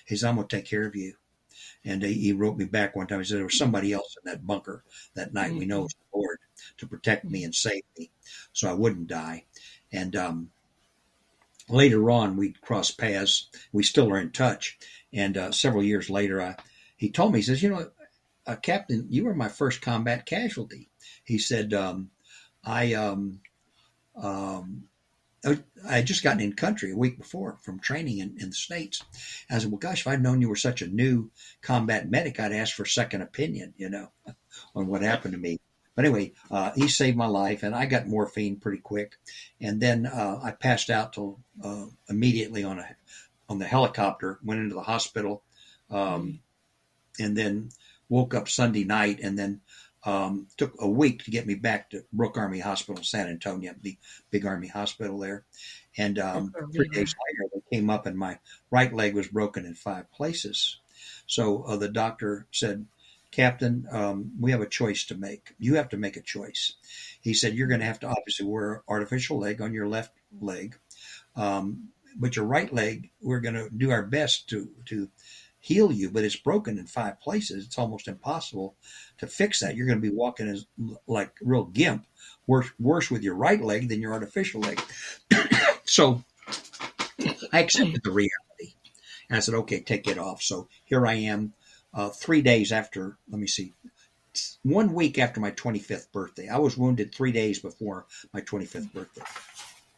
[0.05, 1.13] He said, I'm going to take care of you.
[1.85, 3.19] And he wrote me back one time.
[3.19, 4.83] He said, There was somebody else in that bunker
[5.15, 5.51] that night.
[5.51, 5.59] Mm-hmm.
[5.59, 5.85] We know mm-hmm.
[5.85, 6.39] it's the Lord
[6.77, 8.11] to protect me and save me
[8.53, 9.45] so I wouldn't die.
[9.91, 10.49] And um,
[11.69, 13.49] later on, we crossed paths.
[13.71, 14.77] We still are in touch.
[15.11, 16.55] And uh, several years later, I,
[16.95, 17.89] he told me, He says, You know,
[18.47, 20.89] uh, Captain, you were my first combat casualty.
[21.23, 22.11] He said, um,
[22.63, 22.93] I.
[22.93, 23.41] Um,
[24.15, 24.83] um,
[25.45, 29.03] I had just gotten in country a week before from training in, in the States.
[29.49, 32.53] I said, well, gosh, if I'd known you were such a new combat medic, I'd
[32.53, 34.11] ask for a second opinion, you know,
[34.75, 35.59] on what happened to me.
[35.95, 39.17] But anyway, uh, he saved my life, and I got morphine pretty quick.
[39.61, 42.95] And then uh, I passed out till uh, immediately on a
[43.49, 45.43] on the helicopter, went into the hospital,
[45.91, 46.39] um,
[47.19, 47.69] and then
[48.09, 49.61] woke up Sunday night, and then
[50.05, 53.97] um, took a week to get me back to Brooke Army Hospital, San Antonio, the
[54.31, 55.45] big Army hospital there.
[55.97, 58.39] And um, three days later, they came up, and my
[58.71, 60.79] right leg was broken in five places.
[61.27, 62.85] So uh, the doctor said,
[63.31, 65.55] Captain, um, we have a choice to make.
[65.57, 66.75] You have to make a choice.
[67.21, 70.11] He said, You're going to have to obviously wear an artificial leg on your left
[70.39, 70.77] leg.
[71.35, 75.09] Um, but your right leg, we're going to do our best to, to
[75.63, 77.65] heal you, but it's broken in five places.
[77.65, 78.75] It's almost impossible
[79.17, 79.77] to fix that.
[79.77, 80.65] You're going to be walking as
[81.07, 82.05] like real gimp,
[82.45, 84.81] worse worse with your right leg than your artificial leg.
[85.85, 86.21] so
[87.53, 88.75] I accepted the reality,
[89.29, 91.53] and I said, "Okay, take it off." So here I am,
[91.93, 93.17] uh, three days after.
[93.29, 93.73] Let me see.
[94.63, 96.49] One week after my 25th birthday.
[96.49, 99.21] I was wounded three days before my 25th birthday.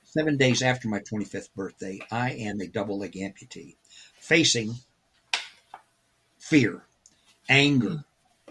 [0.04, 3.78] Seven days after my 25th birthday, I am a double leg amputee
[4.19, 4.75] facing
[6.46, 6.84] fear,
[7.50, 8.04] anger,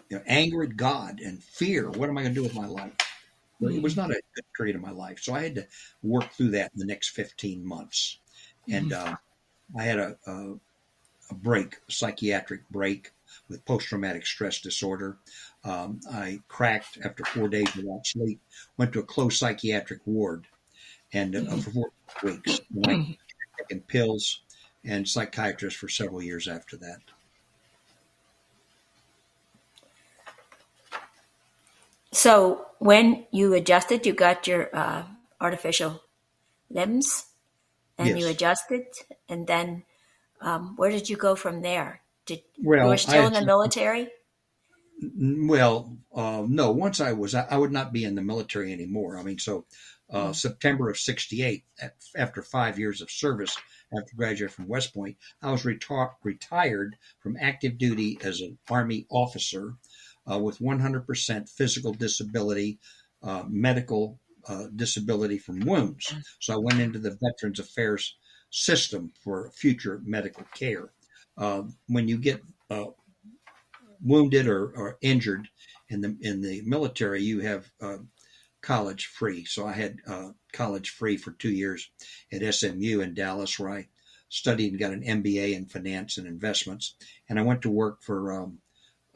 [0.09, 1.89] you know, anger at God, and fear.
[1.89, 2.93] What am I going to do with my life?
[3.61, 5.67] Well, it was not a good period of my life, so I had to
[6.03, 8.19] work through that in the next 15 months.
[8.69, 9.15] And uh,
[9.79, 10.55] I had a, a,
[11.31, 13.13] a break, a psychiatric break
[13.49, 15.19] with post traumatic stress disorder.
[15.63, 18.41] Um, I cracked after four days without sleep,
[18.77, 20.47] went to a closed psychiatric ward,
[21.13, 21.91] and uh, for four
[22.25, 23.17] weeks, and
[23.57, 24.41] taking pills
[24.85, 26.99] and psychiatrist for several years after that.
[32.15, 35.05] So when you adjusted, you got your uh,
[35.41, 36.01] artificial
[36.71, 37.27] limbs,
[37.99, 38.19] and Yes.
[38.19, 38.85] you adjusted,
[39.29, 39.85] and then
[40.41, 42.03] um, where did you go from there?
[42.25, 44.09] Did Well, you were I still in the military?
[45.19, 46.71] Well, uh, no.
[46.71, 49.19] Once I was, I would not be in the military anymore.
[49.19, 49.67] I mean, so
[50.09, 50.35] uh, Mm.
[50.37, 51.65] September of '68,
[52.17, 53.57] after five years of service,
[53.93, 59.07] after graduating from West Point, I was reti- retired from active duty as an Army
[59.11, 59.75] officer
[60.31, 62.79] uh, with 100% physical disability,
[63.23, 66.15] uh, medical uh, disability from wounds.
[66.41, 68.17] So I went into the Veterans Affairs
[68.51, 70.93] system for future medical care.
[71.37, 72.87] Uh, when you get uh,
[74.03, 75.49] wounded or, or injured
[75.89, 77.99] in the in the military, you have uh,
[78.63, 79.45] college free.
[79.45, 81.91] So I had uh, college free for two years
[82.33, 83.89] at SMU in Dallas, where I
[84.29, 86.97] studied and got an MBA in finance and investments.
[87.29, 88.59] And I went to work for um,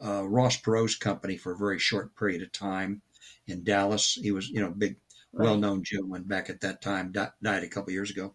[0.03, 3.01] uh, Ross Perot's company for a very short period of time
[3.47, 4.13] in Dallas.
[4.13, 4.97] He was, you know, a big,
[5.31, 5.45] Right.
[5.45, 7.11] well-known gentleman back at that time.
[7.11, 8.33] Di- died a couple years ago,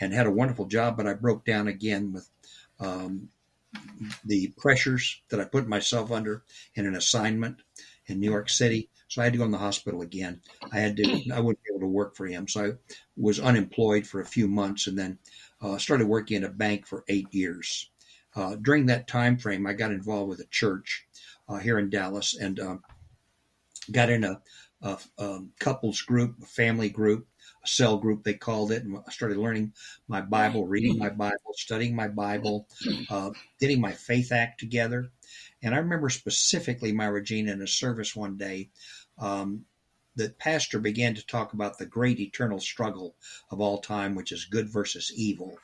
[0.00, 0.96] and had a wonderful job.
[0.96, 2.28] But I broke down again with
[2.80, 3.28] um,
[4.24, 6.42] the pressures that I put myself under
[6.74, 7.62] in an assignment
[8.06, 8.90] in New York City.
[9.06, 10.40] So I had to go in the hospital again.
[10.72, 11.04] I had to.
[11.32, 12.70] I wouldn't be able to work for him, so I
[13.16, 15.18] was unemployed for a few months, and then
[15.60, 17.91] uh, started working in a bank for eight years.
[18.34, 21.06] Uh, during that time frame, I got involved with a church
[21.48, 22.82] uh, here in Dallas, and um,
[23.90, 24.40] got in a,
[24.82, 27.26] a, um couples group, a family group,
[27.64, 29.72] a cell group they called it, and I started learning
[30.08, 32.66] my Bible, reading my Bible, studying my Bible,
[33.10, 35.10] uh, getting my faith act together.
[35.62, 38.70] And I remember specifically, Myra Jean, in a service one day,
[39.18, 39.64] um,
[40.14, 43.16] the pastor began to talk about the great eternal struggle
[43.50, 45.58] of all time, which is good versus evil,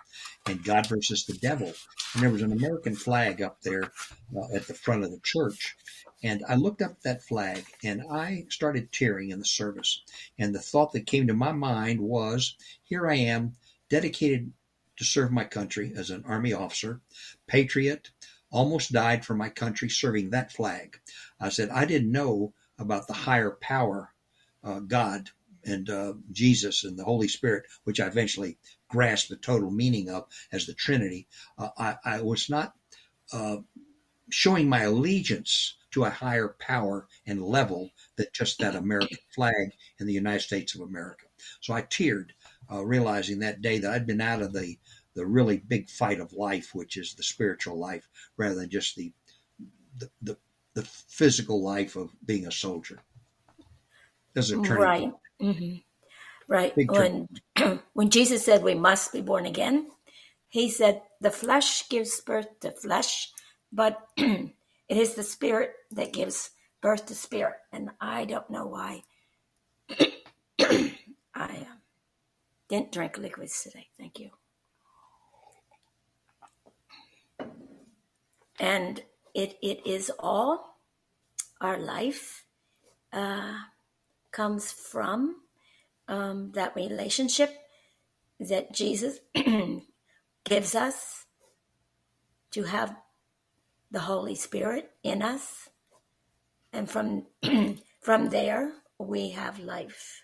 [0.47, 1.73] and God versus the devil.
[2.15, 3.93] And there was an American flag up there
[4.37, 5.77] uh, at the front of the church.
[6.23, 10.03] And I looked up at that flag and I started tearing in the service.
[10.39, 13.55] And the thought that came to my mind was here I am,
[13.89, 14.53] dedicated
[14.97, 17.01] to serve my country as an Army officer,
[17.47, 18.11] patriot,
[18.51, 20.99] almost died for my country serving that flag.
[21.41, 24.13] I said, I didn't know about the higher power,
[24.65, 25.31] uh, God
[25.65, 30.27] and uh, Jesus and the Holy Spirit, which I eventually grasped the total meaning of
[30.53, 31.27] as the Trinity.
[31.59, 32.75] Uh, I, I was not
[33.33, 33.59] uh,
[34.31, 40.07] showing my allegiance to a higher power and level than just that American flag in
[40.07, 41.27] the United States of America.
[41.61, 42.31] So I teared,
[42.71, 44.79] uh, realizing that day that I'd been out of the
[45.15, 49.13] the really big fight of life, which is the spiritual life, rather than just the
[49.97, 50.37] the the,
[50.75, 53.01] the physical life of being a soldier.
[54.39, 54.95] There's a turning Right.
[54.95, 55.15] point.
[55.41, 55.77] hmm
[56.49, 56.77] Right.
[56.77, 57.29] Big When
[57.95, 59.89] when Jesus said we must be born again,
[60.49, 63.31] he said the flesh gives birth to flesh,
[63.73, 64.53] but it
[64.91, 66.51] is the spirit that gives
[66.83, 67.57] birth to spirit.
[67.73, 69.03] And I don't know why
[70.61, 70.95] I
[71.37, 71.83] um,
[72.69, 73.89] didn't drink liquids today.
[73.99, 74.31] Thank you.
[78.61, 79.03] And
[79.35, 80.79] it it is all
[81.61, 82.45] our life
[83.13, 83.55] uh,
[84.31, 85.37] comes from
[86.07, 87.55] um, that relationship
[88.41, 89.19] that Jesus
[90.45, 91.27] gives us
[92.53, 92.97] to have
[93.91, 95.69] the Holy Spirit in us,
[96.73, 97.27] and from
[98.01, 100.23] from there we have life.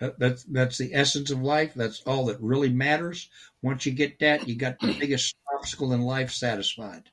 [0.00, 1.72] That's that's the essence of life.
[1.74, 3.30] That's all that really matters.
[3.62, 7.10] Once you get that, you got the biggest obstacle in life satisfied.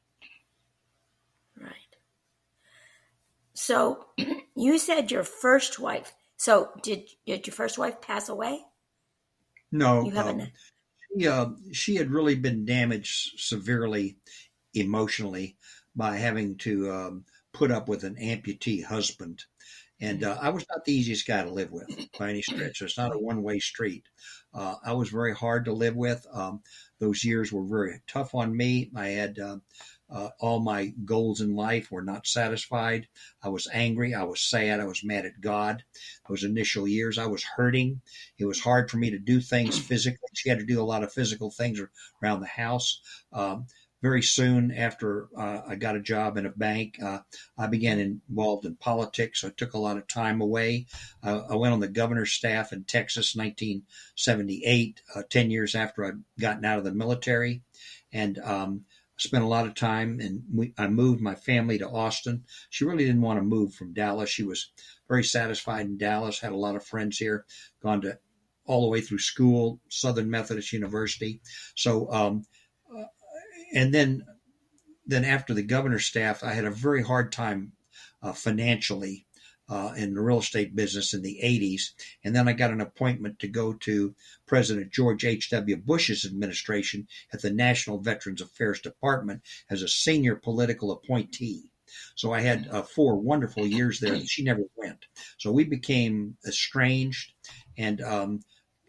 [1.60, 1.96] Right.
[3.54, 4.08] So
[4.56, 6.14] you said your first wife.
[6.38, 8.60] So did did your first wife pass away?
[9.72, 10.42] No, You haven't.
[10.42, 10.48] um,
[11.18, 14.18] she, uh, she had really been damaged severely
[14.74, 15.58] emotionally
[15.96, 19.44] by having to um, put up with an amputee husband.
[20.00, 22.80] And uh, I was not the easiest guy to live with by any stretch.
[22.80, 24.06] So it's not a one way street.
[24.54, 26.26] Uh, I was very hard to live with.
[26.34, 26.62] Um,
[27.00, 28.90] those years were very tough on me.
[28.96, 29.58] I had uh,
[30.12, 33.08] uh, all my goals in life were not satisfied.
[33.42, 34.14] I was angry.
[34.14, 34.80] I was sad.
[34.80, 35.84] I was mad at God.
[36.28, 38.02] Those initial years, I was hurting.
[38.38, 40.30] It was hard for me to do things physically.
[40.34, 41.82] She had to do a lot of physical things
[42.22, 43.02] around the house.
[43.32, 43.68] Um,
[44.02, 47.20] very soon after uh, I got a job in a bank, uh,
[47.58, 49.44] I began involved in politics.
[49.44, 50.88] I took a lot of time away.
[51.24, 56.24] Uh, I went on the governor's staff in Texas, 1978, uh, 10 years after I'd
[56.40, 57.62] gotten out of the military.
[58.12, 58.86] And um,
[59.22, 62.44] spent a lot of time, and we, I moved my family to Austin.
[62.70, 64.30] She really didn't want to move from Dallas.
[64.30, 64.72] She was
[65.08, 66.40] very satisfied in Dallas.
[66.40, 67.46] Had a lot of friends here.
[67.82, 68.18] Gone to
[68.66, 71.42] all the way through school, Southern Methodist University.
[71.76, 72.46] So, um,
[72.96, 73.04] uh,
[73.74, 74.24] and then
[75.06, 77.74] then after the governor's staff, I had a very hard time
[78.22, 79.26] uh, financially
[79.72, 81.94] uh, in the real estate business in the 80s.
[82.26, 84.14] And then I got an appointment to go to
[84.46, 85.78] President George H.W.
[85.78, 91.72] Bush's administration at the National Veterans Affairs Department as a senior political appointee.
[92.16, 94.20] So I had uh, four wonderful years there.
[94.26, 95.06] She never went.
[95.38, 97.32] So we became estranged.
[97.78, 98.42] And um,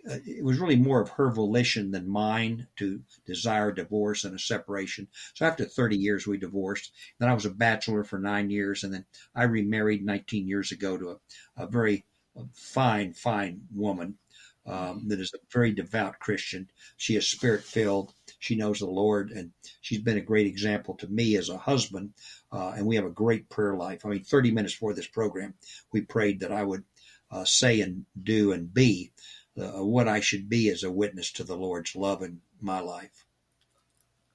[0.09, 4.39] uh, it was really more of her volition than mine to desire divorce and a
[4.39, 5.07] separation.
[5.35, 6.93] So after 30 years, we divorced.
[7.19, 10.97] Then I was a bachelor for nine years, and then I remarried 19 years ago
[10.99, 11.17] to a,
[11.57, 12.05] a very
[12.53, 14.19] fine, fine woman
[14.67, 16.69] um, that is a very devout Christian.
[16.97, 18.13] She is spirit filled.
[18.39, 22.15] She knows the Lord, and she's been a great example to me as a husband.
[22.51, 24.05] Uh, and we have a great prayer life.
[24.05, 25.55] I mean, 30 minutes before this program,
[25.93, 26.85] we prayed that I would
[27.31, 29.13] uh, say and do and be
[29.59, 33.27] uh, what I should be as a witness to the Lord's love in my life.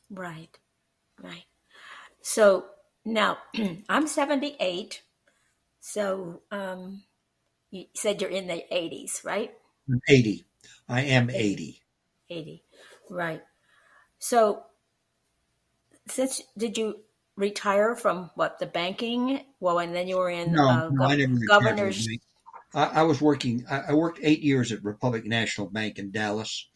[0.09, 0.57] Right,
[1.21, 1.45] right.
[2.21, 2.67] So
[3.05, 3.39] now
[3.89, 5.03] I'm 78.
[5.79, 7.03] So um,
[7.71, 9.55] you said you're in the 80s, right?
[10.09, 10.45] 80.
[10.89, 11.83] I am 80.
[12.29, 12.63] 80,
[13.09, 13.43] right.
[14.19, 14.65] So
[16.07, 17.03] since did you
[17.35, 19.45] retire from what the banking?
[19.59, 22.07] Well, and then you were in no, uh, no, gov- governor's
[22.73, 23.65] I, I was working.
[23.69, 26.67] I, I worked eight years at Republic National Bank in Dallas,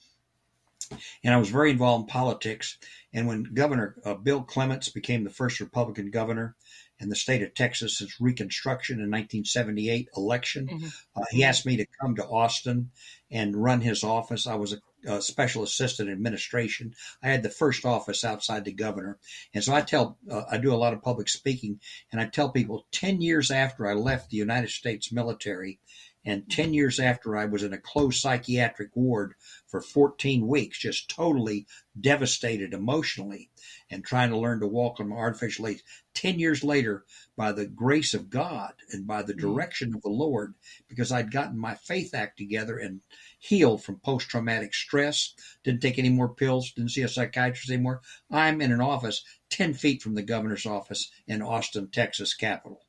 [1.24, 2.78] and I was very involved in politics.
[3.14, 6.56] And when Governor uh, Bill Clements became the first Republican governor
[7.00, 10.88] in the state of Texas since Reconstruction in 1978 election, mm-hmm.
[11.16, 12.92] uh, he asked me to come to Austin
[13.30, 14.48] and run his office.
[14.48, 14.78] I was a
[15.08, 16.94] uh, special assistant administration.
[17.24, 19.20] I had the first office outside the governor,
[19.54, 21.80] and so I tell uh, I do a lot of public speaking,
[22.12, 25.80] and I tell people ten years after I left the United States military,
[26.24, 29.34] and 10 years after I was in a closed psychiatric ward
[29.68, 31.66] for 14 weeks, just totally
[32.00, 33.50] devastated emotionally
[33.90, 35.82] and trying to learn to walk on my artificial legs.
[36.14, 39.40] 10 years later, by the grace of God and by the mm.
[39.40, 40.54] direction of the Lord,
[40.88, 43.02] because I'd gotten my faith act together and
[43.42, 45.34] healed from post traumatic stress,
[45.64, 48.02] didn't take any more pills, didn't see a psychiatrist anymore.
[48.30, 52.86] I'm in an office 10 feet from the governor's office in Austin, Texas, capital.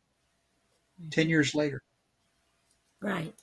[1.10, 1.82] 10 years later.
[3.00, 3.34] Right.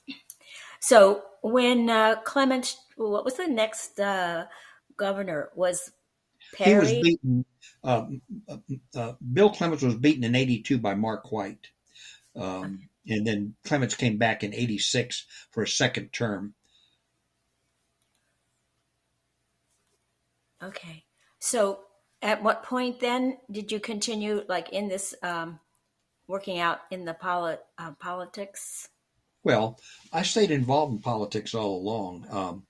[0.78, 4.46] So when uh, Clement, what was the next uh,
[4.96, 5.50] governor?
[5.56, 5.90] Was
[6.54, 6.70] Perry?
[6.70, 7.44] He was beaten.
[7.82, 8.06] Uh,
[8.94, 11.68] uh, Bill Clements was beaten in '82 by Mark White,
[12.34, 16.54] um, and then Clements came back in '86 for a second term.
[20.62, 21.04] Okay.
[21.38, 21.80] So
[22.22, 25.58] at what point then did you continue like in this um,
[26.26, 28.88] working out in the polit- uh, politics?
[29.42, 29.80] Well,
[30.12, 32.26] I stayed involved in politics all along.
[32.30, 32.66] Um,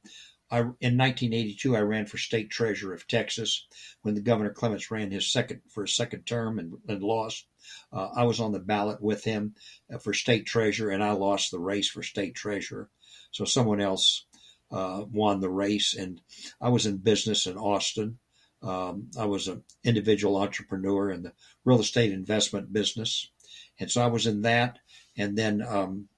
[0.52, 3.66] I, in 1982, I ran for state treasurer of Texas
[4.02, 7.46] when the Governor Clements ran his second for a second term and, and lost.
[7.92, 9.54] Uh, I was on the ballot with him
[9.92, 12.90] uh, for state treasurer, and I lost the race for state treasurer.
[13.30, 14.26] So someone else
[14.70, 16.20] uh, won the race, and
[16.60, 18.18] I was in business in Austin.
[18.62, 21.32] Um, I was an individual entrepreneur in the
[21.64, 23.30] real estate investment business,
[23.78, 24.78] and so I was in that.
[25.16, 26.08] And then um,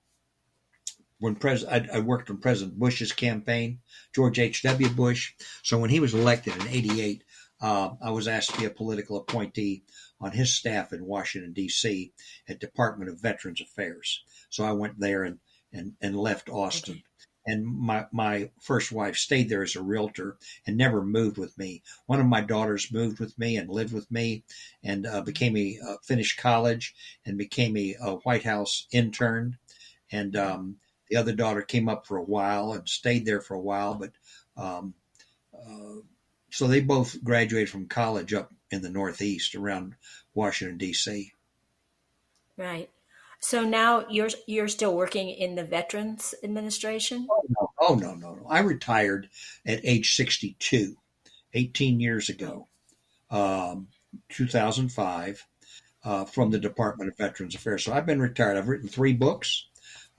[1.18, 3.78] when pres I, I, worked on President Bush's campaign,
[4.14, 4.88] George H.W.
[4.90, 5.34] Bush.
[5.62, 7.24] So when he was elected in '88,
[7.60, 9.84] uh, I was asked to be a political appointee
[10.20, 12.12] on his staff in Washington D.C.
[12.48, 14.24] at Department of Veterans Affairs.
[14.50, 15.38] So I went there and
[15.72, 16.94] and, and left Austin.
[16.94, 17.04] Okay.
[17.46, 20.36] And my, my first wife stayed there as a realtor
[20.66, 21.82] and never moved with me.
[22.06, 24.44] One of my daughters moved with me and lived with me
[24.84, 26.94] and uh, became a uh, finished college
[27.26, 29.58] and became a, a White House intern.
[30.12, 30.76] And um,
[31.08, 34.12] the other daughter came up for a while and stayed there for a while, but
[34.56, 34.94] um,
[35.54, 36.00] uh,
[36.50, 39.94] so they both graduated from college up in the Northeast around
[40.34, 41.32] Washington D.C.
[42.56, 42.90] Right.
[43.42, 47.26] So now you're you're still working in the Veterans Administration?
[47.28, 48.46] Oh no, oh, no, no, no.
[48.48, 49.28] I retired
[49.66, 50.96] at age 62,
[51.52, 52.68] 18 years ago,
[53.30, 53.88] um,
[54.28, 55.44] 2005,
[56.04, 57.84] uh, from the Department of Veterans Affairs.
[57.84, 58.56] So I've been retired.
[58.56, 59.66] I've written three books.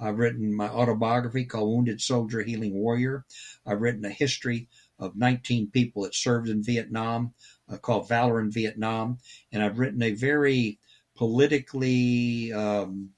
[0.01, 3.23] I've written my autobiography called Wounded Soldier, Healing Warrior.
[3.65, 4.67] I've written a history
[4.99, 7.33] of 19 people that served in Vietnam
[7.69, 9.19] uh, called Valor in Vietnam.
[9.53, 10.79] And I've written a very
[11.15, 13.09] politically um,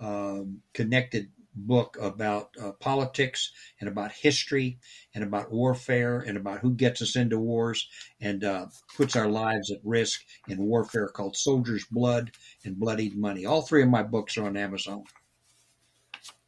[0.00, 3.50] um, connected book about uh, politics
[3.80, 4.78] and about history
[5.14, 7.88] and about warfare and about who gets us into wars
[8.20, 8.66] and uh,
[8.96, 12.32] puts our lives at risk in warfare called Soldier's Blood
[12.64, 13.46] and Bloodied Money.
[13.46, 15.04] All three of my books are on Amazon.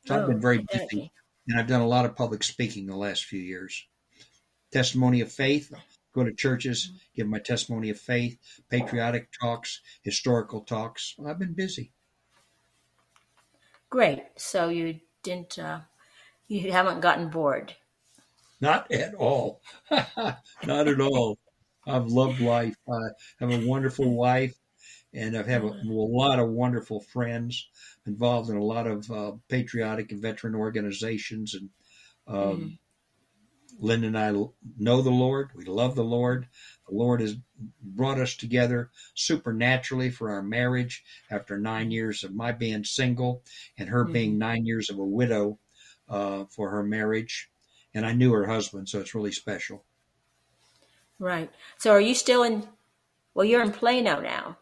[0.06, 1.10] So oh, I've been oh, very busy
[1.48, 3.86] and I've done a lot of public speaking the last few years.
[4.70, 5.72] Testimony of faith.
[6.18, 8.38] Go to churches, give my testimony of faith,
[8.68, 11.14] patriotic talks, historical talks.
[11.24, 11.92] I've been busy.
[13.88, 14.24] Great.
[14.36, 15.82] So you didn't, uh,
[16.48, 17.76] you haven't gotten bored.
[18.60, 19.62] Not at all.
[20.66, 21.38] Not at all.
[21.86, 22.74] I've loved life.
[22.90, 22.98] I
[23.38, 24.56] have a wonderful wife,
[25.14, 27.68] and I've had a, a lot of wonderful friends
[28.08, 31.54] involved in a lot of uh, patriotic and veteran organizations.
[31.54, 31.70] And
[32.26, 32.68] um, mm-hmm.
[33.78, 34.30] Linda and I
[34.78, 35.50] know the Lord.
[35.54, 36.48] We love the Lord.
[36.88, 37.36] The Lord has
[37.82, 43.42] brought us together supernaturally for our marriage after nine years of my being single
[43.76, 44.12] and her mm-hmm.
[44.12, 45.58] being nine years of a widow
[46.08, 47.50] uh, for her marriage.
[47.94, 49.84] And I knew her husband, so it's really special.
[51.18, 51.50] Right.
[51.78, 52.66] So are you still in,
[53.34, 54.58] well, you're in Plano now.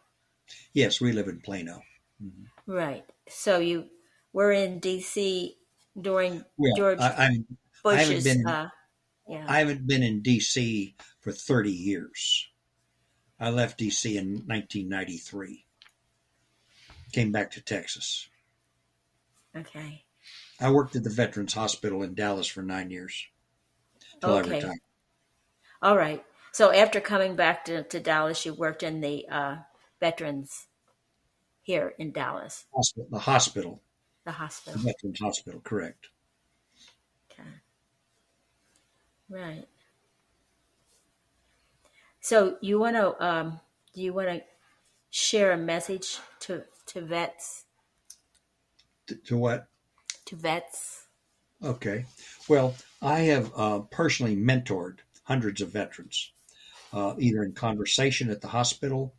[0.73, 1.83] Yes, we live in Plano.
[2.23, 2.73] Mm-hmm.
[2.73, 3.05] Right.
[3.29, 3.87] So you
[4.33, 5.57] were in D.C.
[6.01, 7.39] during well, George I, I,
[7.83, 7.99] Bush's.
[7.99, 8.69] I haven't been, uh,
[9.29, 9.45] yeah.
[9.49, 10.95] I haven't been in D.C.
[11.21, 12.49] for 30 years.
[13.39, 14.17] I left D.C.
[14.17, 15.65] in 1993.
[17.13, 18.29] Came back to Texas.
[19.57, 20.05] Okay.
[20.61, 23.27] I worked at the Veterans Hospital in Dallas for nine years.
[24.23, 24.63] okay.
[25.83, 26.25] All right.
[26.53, 29.57] So after coming back to, to Dallas, you worked in the uh,
[30.01, 30.67] Veterans
[31.63, 32.65] here in Dallas.
[32.75, 33.83] Hospital, the hospital.
[34.25, 34.81] The hospital.
[34.81, 36.09] The Veterans Hospital, correct.
[37.31, 37.49] Okay.
[39.29, 39.67] Right.
[42.21, 43.61] So you want to um,
[43.95, 44.43] do you want to
[45.11, 47.65] share a message to to vets?
[49.09, 49.69] To, to what?
[50.27, 51.07] To vets.
[51.63, 52.05] Okay.
[52.49, 56.33] Well, I have uh, personally mentored hundreds of veterans,
[56.93, 59.15] uh, either in conversation at the hospital,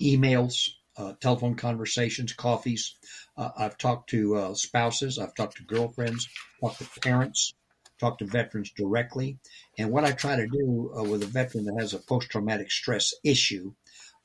[0.00, 2.94] emails, uh, telephone conversations, coffees.
[3.36, 6.28] Uh, I've talked to uh, spouses, I've talked to girlfriends,
[6.60, 7.54] talked to parents,
[8.02, 9.38] talked to veterans directly.
[9.78, 12.70] And what I try to do uh, with a veteran that has a post traumatic
[12.70, 13.72] stress issue,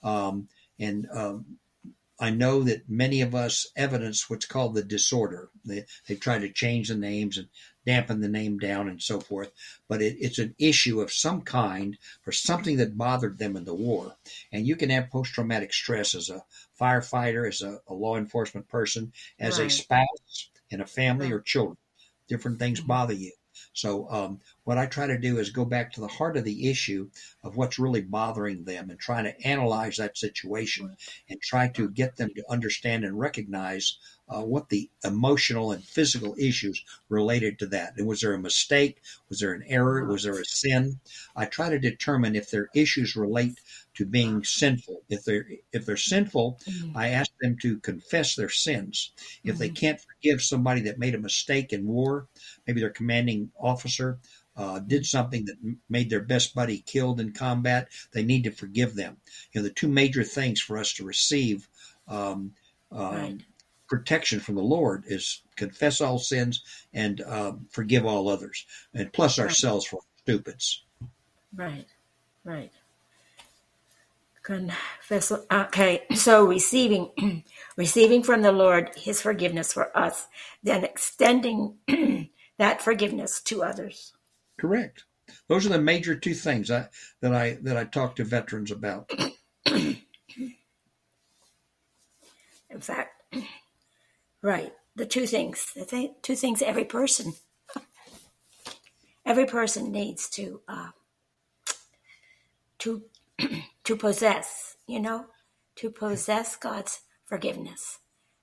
[0.04, 0.50] um,
[0.80, 1.46] and um,
[2.20, 5.50] I know that many of us evidence what's called the disorder.
[5.64, 7.48] They, they try to change the names and
[7.86, 9.52] dampen the name down and so forth.
[9.88, 13.76] But it, it's an issue of some kind for something that bothered them in the
[13.76, 14.16] war.
[14.52, 16.44] And you can have post traumatic stress as a
[16.82, 19.68] firefighter, as a, a law enforcement person, as right.
[19.68, 21.78] a spouse in a family or children.
[22.28, 22.88] Different things mm-hmm.
[22.88, 23.32] bother you.
[23.78, 26.68] So, um, what I try to do is go back to the heart of the
[26.68, 27.12] issue
[27.44, 30.98] of what's really bothering them and try to analyze that situation
[31.30, 34.00] and try to get them to understand and recognize
[34.30, 37.94] uh, what the emotional and physical issues related to that.
[37.98, 39.00] And was there a mistake?
[39.30, 40.04] Was there an error?
[40.06, 41.00] Was there a sin?
[41.36, 43.60] I try to determine if their issues relate
[43.98, 45.02] to being sinful.
[45.10, 46.96] If they're if they're sinful, mm-hmm.
[46.96, 49.12] I ask them to confess their sins.
[49.44, 49.60] If mm-hmm.
[49.60, 52.28] they can't forgive somebody that made a mistake in war,
[52.68, 54.20] maybe their commanding officer
[54.56, 58.96] uh, did something that made their best buddy killed in combat, they need to forgive
[58.96, 59.18] them.
[59.52, 61.68] You know, the two major things for us to receive
[62.08, 62.54] um,
[62.92, 63.42] um, right.
[63.88, 69.40] protection from the Lord is confess all sins and um, forgive all others, and plus
[69.40, 70.84] ourselves for stupids.
[71.56, 71.88] Right,
[72.44, 72.72] right
[75.52, 77.44] okay so receiving
[77.78, 80.28] receiving from the lord his forgiveness for us
[80.64, 81.76] then extending
[82.58, 84.14] that forgiveness to others.
[84.60, 85.06] Correct.
[85.48, 86.88] Those are the major two things I,
[87.22, 89.12] that i that i talk to veterans about.
[89.66, 90.02] In
[92.80, 93.24] fact
[94.42, 97.34] right the two things the two things every person
[99.26, 100.90] every person needs to uh,
[102.80, 103.04] to
[103.88, 105.26] to possess, you know,
[105.78, 108.00] to possess God's forgiveness.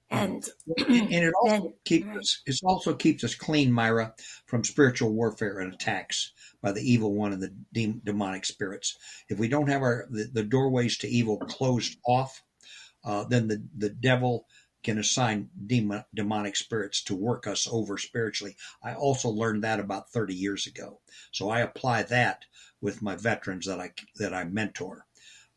[0.08, 0.42] And,
[0.78, 2.16] and it also then, keeps right.
[2.16, 4.14] us it also keeps us clean, Myra,
[4.46, 6.32] from spiritual warfare and attacks
[6.62, 8.96] by the evil one and the de- demonic spirits.
[9.28, 12.42] If we don't have our the, the doorways to evil closed off,
[13.04, 14.46] uh, then the the devil
[14.82, 18.56] can assign demon, demonic spirits to work us over spiritually.
[18.82, 21.00] I also learned that about 30 years ago.
[21.32, 22.44] So I apply that
[22.80, 25.03] with my veterans that I that I mentor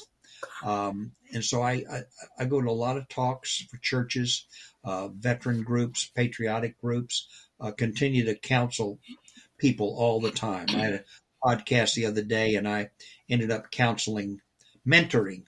[0.65, 2.03] Um, and so I, I,
[2.39, 4.47] I go to a lot of talks for churches,
[4.87, 7.27] uh, veteran groups, patriotic groups,
[7.61, 9.01] uh, continue to counsel
[9.59, 10.67] people all the time.
[10.71, 11.05] I had a
[11.45, 12.91] podcast the other day, and I
[13.29, 14.41] ended up counseling,
[14.87, 15.43] mentoring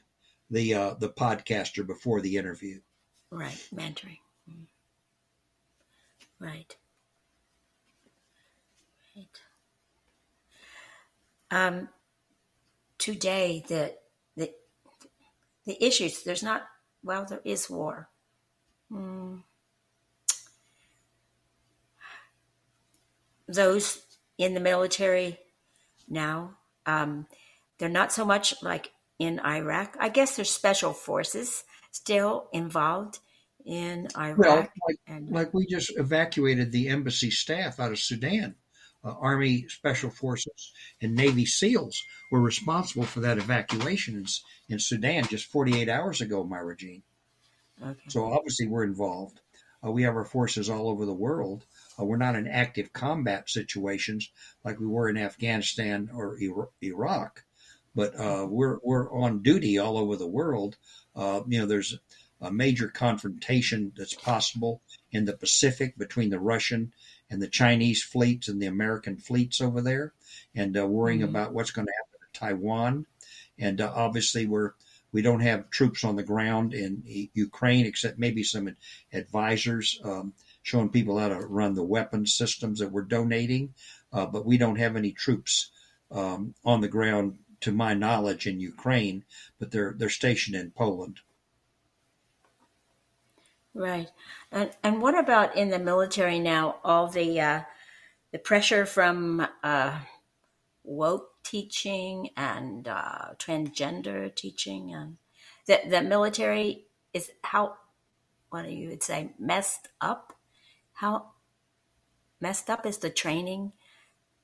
[0.50, 2.80] the uh, the podcaster before the interview.
[3.30, 4.18] Right, mentoring.
[4.50, 4.66] Mm.
[6.40, 6.76] Right.
[9.16, 9.40] Right.
[11.50, 11.88] Um,
[12.98, 13.94] today, the
[14.36, 14.52] the
[15.64, 16.24] the issues.
[16.24, 16.66] There's not.
[17.04, 18.08] Well, there is war.
[18.92, 19.42] Mm.
[23.46, 24.02] Those
[24.36, 25.38] in the military
[26.08, 27.26] now, um,
[27.78, 29.96] they're not so much like in Iraq.
[29.98, 33.18] I guess there's special forces still involved
[33.64, 34.38] in Iraq.
[34.38, 38.54] Well, like, and like we just evacuated the embassy staff out of Sudan.
[39.04, 44.26] Uh, Army Special Forces and Navy SEALs were responsible for that evacuation in,
[44.68, 47.04] in Sudan just 48 hours ago, Myra Jean.
[47.82, 48.00] Okay.
[48.08, 49.40] So obviously we're involved.
[49.84, 51.64] Uh, we have our forces all over the world.
[51.98, 54.30] Uh, we're not in active combat situations
[54.64, 57.44] like we were in Afghanistan or Ira- Iraq,
[57.94, 60.76] but uh, we're we're on duty all over the world.
[61.14, 61.98] Uh, you know, there's
[62.40, 66.92] a major confrontation that's possible in the Pacific between the Russian
[67.30, 70.12] and the Chinese fleets and the American fleets over there,
[70.54, 71.28] and uh, worrying Mhm.
[71.30, 73.06] about what's going to happen to Taiwan.
[73.58, 74.72] And uh, obviously, we're
[75.12, 77.02] we don't have troops on the ground in
[77.32, 78.76] Ukraine except maybe some
[79.12, 80.32] advisors um,
[80.62, 83.72] showing people how to run the weapons systems that we're donating,
[84.12, 85.70] uh, but we don't have any troops
[86.10, 89.24] um, on the ground, to my knowledge, in Ukraine.
[89.58, 91.20] But they're they're stationed in Poland.
[93.74, 94.10] Right.
[94.52, 96.76] And and what about in the military now?
[96.84, 97.60] All the uh,
[98.32, 99.98] the pressure from uh,
[100.84, 105.16] woke teaching and uh, transgender teaching, and
[105.66, 106.84] the the military
[107.14, 107.78] is how
[108.50, 110.38] what do you would say messed up?
[110.94, 111.32] How
[112.40, 113.72] messed up is the training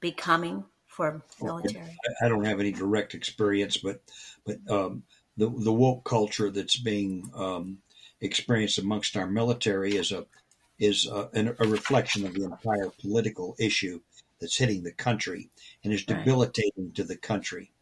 [0.01, 2.01] becoming for military?
[2.23, 4.03] I- don't have any direct experience, but
[4.45, 5.05] but um,
[5.37, 7.83] the the woke culture that's being um,
[8.21, 10.27] experienced amongst our military is a
[10.79, 14.01] is a, a reflection of the entire political issue
[14.45, 15.51] that's hitting the country
[15.83, 16.19] and is Right.
[16.19, 17.73] debilitating to the country.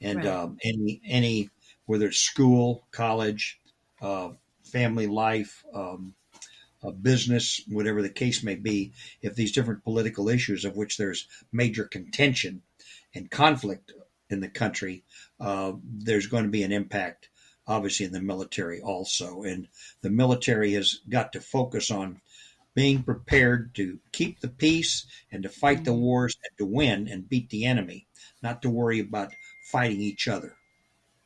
[0.00, 0.26] And Right.
[0.26, 1.50] um, any any
[1.86, 3.60] whether it's school, college,
[4.00, 4.30] uh,
[4.62, 6.14] family life, um,
[6.82, 11.28] uh, business, whatever the case may be, if these different political issues of which there's
[11.52, 12.62] major contention
[13.14, 13.92] and conflict
[14.30, 15.04] in the country,
[15.40, 17.28] uh, there's going to be an impact,
[17.66, 19.42] obviously, in the military also.
[19.42, 19.68] And
[20.00, 22.20] the military has got to focus on
[22.74, 27.28] being prepared to keep the peace and to fight the wars and to win and
[27.28, 28.06] beat the enemy,
[28.42, 29.34] not to worry about
[29.70, 30.56] fighting each other.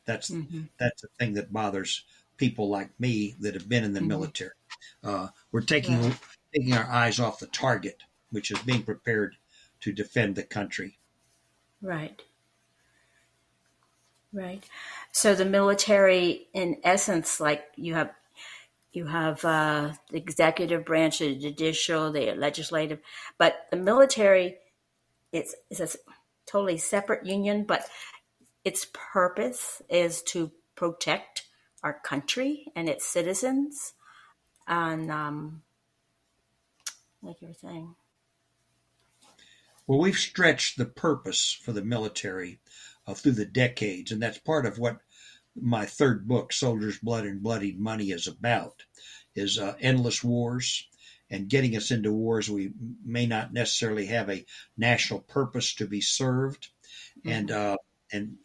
[0.05, 0.69] That's Mhm.
[0.79, 2.03] that's the thing that bothers
[2.37, 4.51] people like me that have been in the military.
[5.03, 6.17] Uh, we're taking Right.
[6.53, 9.37] taking our eyes off the target, which is being prepared
[9.81, 10.99] to defend the country.
[11.81, 12.21] Right.
[14.33, 14.63] Right.
[15.11, 18.13] So the military, in essence, like you have,
[18.91, 22.99] you have uh, the executive branch, the judicial, the legislative,
[23.37, 24.57] but the military,
[25.31, 25.97] it's it's a
[26.45, 27.87] totally separate union, but
[28.63, 31.43] its purpose is to protect
[31.83, 33.93] our country and its citizens,
[34.67, 35.61] and um,
[37.21, 37.95] like you were saying,
[39.85, 42.59] Well, we've stretched the purpose for the military
[43.05, 44.97] uh, through the decades, and that's part of what
[45.61, 48.85] my third book, "Soldiers' Blood and Bloodied Money," is about:
[49.35, 50.87] is uh, endless wars
[51.29, 52.71] and getting us into wars we
[53.03, 54.45] may not necessarily have a
[54.77, 56.69] national purpose to be served,
[57.25, 57.77] and uh,
[58.11, 58.37] and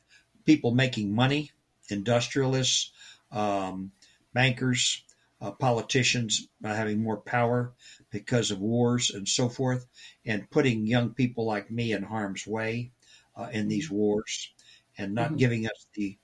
[0.44, 1.50] people making money,
[1.90, 2.92] industrialists,
[3.30, 3.92] um,
[4.32, 5.04] bankers,
[5.40, 7.74] uh, politicians uh, having more power
[8.10, 9.86] because of wars and so forth,
[10.24, 12.92] and putting young people like me in harm's way
[13.36, 14.52] uh, in these wars,
[14.98, 15.36] and not Mhm.
[15.36, 16.18] giving us the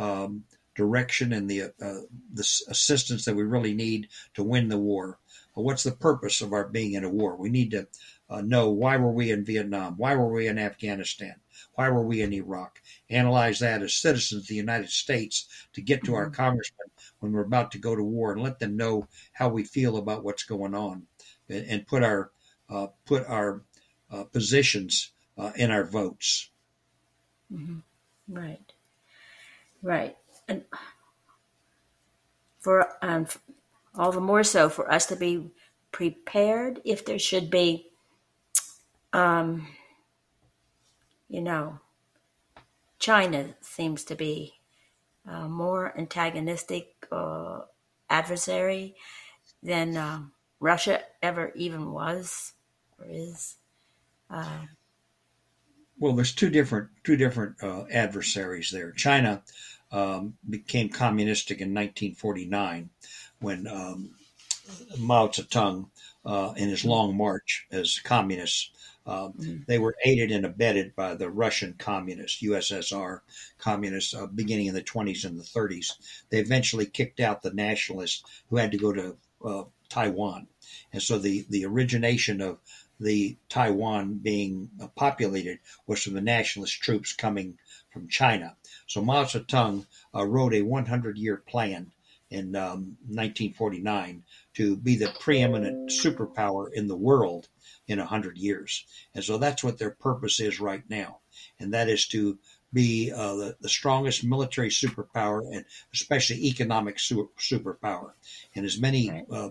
[0.00, 0.44] um,
[0.74, 2.00] direction and the uh,
[2.32, 5.18] the assistance that we really need to win the war.
[5.54, 7.36] What's the purpose of our being in a war?
[7.36, 7.86] We need to
[8.30, 9.96] uh, know why were we in Vietnam?
[9.98, 11.34] Why were we in Afghanistan?
[11.74, 12.80] Why were we in Iraq?
[13.10, 16.34] Analyze that as citizens of the United States to get to our Mhm.
[16.34, 16.88] congressmen
[17.18, 20.24] when we're about to go to war and let them know how we feel about
[20.24, 21.06] what's going on,
[21.48, 22.30] and, and put our
[22.70, 23.62] uh, put our
[24.10, 26.50] uh, positions uh, in our votes.
[27.52, 27.82] Mhm.
[28.28, 28.72] Right.
[29.82, 30.16] Right.
[30.48, 30.64] And
[32.60, 33.26] for um,
[33.94, 35.50] all the more so for us to be
[35.92, 37.88] prepared if there should be,
[39.12, 39.66] um,
[41.28, 41.78] you know,
[42.98, 44.60] China seems to be
[45.26, 47.60] a more antagonistic uh,
[48.10, 48.94] adversary
[49.62, 52.52] than um, Russia ever even was
[52.98, 53.56] or is.
[54.28, 54.66] Uh,
[56.00, 58.90] Well, there's two different two different uh, adversaries there.
[58.92, 59.44] China
[59.92, 62.90] um, became communistic in 1949
[63.40, 64.16] when um,
[64.98, 65.90] Mao Zedong,
[66.24, 68.70] uh, in his long march as communists,
[69.06, 69.66] uh, Mhm.
[69.66, 73.22] they were aided and abetted by the Russian communists, USSR
[73.58, 75.96] communists, uh, beginning in the 20s and the 30s.
[76.30, 80.48] They eventually kicked out the nationalists who had to go to uh, Taiwan,
[80.92, 82.58] and so the the origination of
[83.00, 87.58] the Taiwan being uh, populated was from the nationalist troops coming
[87.90, 88.56] from China.
[88.86, 91.92] So Mao Zedong uh, wrote a 100 year plan
[92.30, 94.22] in um, 1949
[94.54, 97.48] to be the preeminent superpower in the world
[97.88, 98.84] in 100 years.
[99.14, 101.18] And so that's what their purpose is right now.
[101.58, 102.38] And that is to
[102.72, 108.12] be uh, the, the strongest military superpower and especially economic su- superpower.
[108.54, 109.50] And as many uh,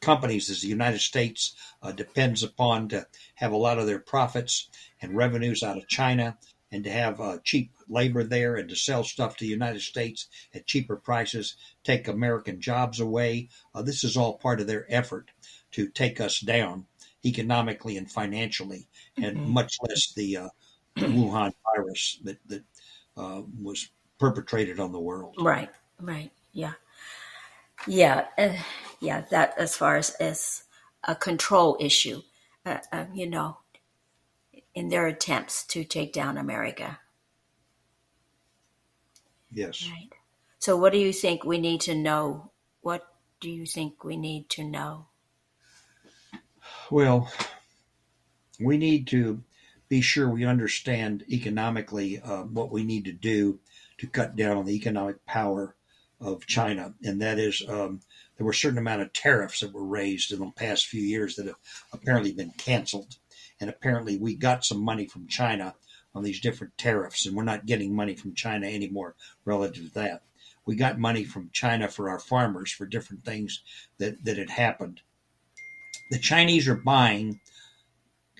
[0.00, 4.68] companies as the United States uh, depends upon to have a lot of their profits
[5.00, 6.36] and revenues out of China
[6.72, 10.28] and to have uh, cheap labor there and to sell stuff to the United States
[10.52, 13.48] at cheaper prices, take American jobs away.
[13.74, 15.30] Uh, this is all part of their effort
[15.72, 16.86] to take us down
[17.24, 19.46] economically and financially, and Mhm.
[19.46, 20.48] much less the uh,
[20.96, 22.64] Wuhan virus that, that
[23.16, 23.88] uh, was
[24.18, 25.34] perpetrated on the world.
[25.38, 25.70] Right,
[26.00, 26.74] right, yeah,
[27.86, 28.52] yeah, uh,
[29.00, 29.22] yeah.
[29.30, 30.64] That as far as as
[31.04, 32.22] a control issue,
[32.64, 33.58] uh, uh, you know,
[34.74, 36.98] in their attempts to take down America.
[39.50, 39.88] Yes.
[39.90, 40.10] Right.
[40.58, 42.50] So, what do you think we need to know?
[42.80, 43.06] What
[43.40, 45.06] do you think we need to know?
[46.90, 47.30] Well,
[48.58, 49.42] we need to
[49.88, 53.60] be sure we understand economically uh, what we need to do
[53.98, 55.75] to cut down on the economic power
[56.20, 58.00] of China, and that is um,
[58.36, 61.36] there were a certain amount of tariffs that were raised in the past few years
[61.36, 61.56] that have
[61.92, 63.16] apparently been canceled,
[63.60, 65.74] and apparently we got some money from China
[66.14, 69.14] on these different tariffs, and we're not getting money from China anymore
[69.44, 70.22] relative to that.
[70.64, 73.62] We got money from China for our farmers for different things
[73.98, 75.02] that, that had happened
[76.10, 77.40] the Chinese are buying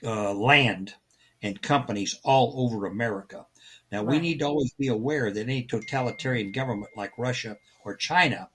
[0.05, 0.95] uh, land
[1.43, 3.47] and companies all over America.
[3.93, 8.49] Now, we need to always be aware that any totalitarian government like Russia or China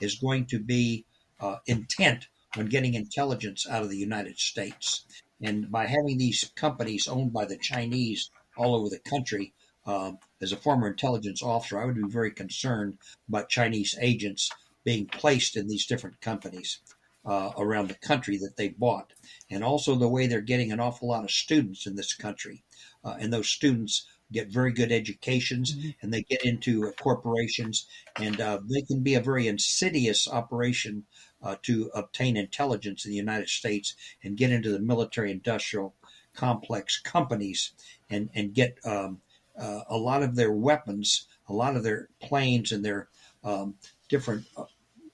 [0.00, 1.04] is going to be
[1.40, 5.04] uh, intent on getting intelligence out of the United States.
[5.42, 9.52] And by having these companies owned by the Chinese all over the country,
[9.86, 14.50] um, as a former intelligence officer, I would be very concerned about Chinese agents
[14.84, 16.80] being placed in these different companies
[17.24, 19.12] uh, around the country that they bought,
[19.50, 22.64] and also the way they're getting an awful lot of students in this country,
[23.04, 25.94] uh, and those students get very good educations, Mhm.
[26.02, 31.06] and they get into uh, corporations, and uh, they can be a very insidious operation
[31.42, 35.94] uh, to obtain intelligence in the United States and get into the military-industrial
[36.34, 37.72] complex companies
[38.10, 39.20] and and get um,
[39.56, 43.08] uh, a lot of their weapons, a lot of their planes, and their
[43.44, 43.76] um,
[44.08, 44.64] different uh,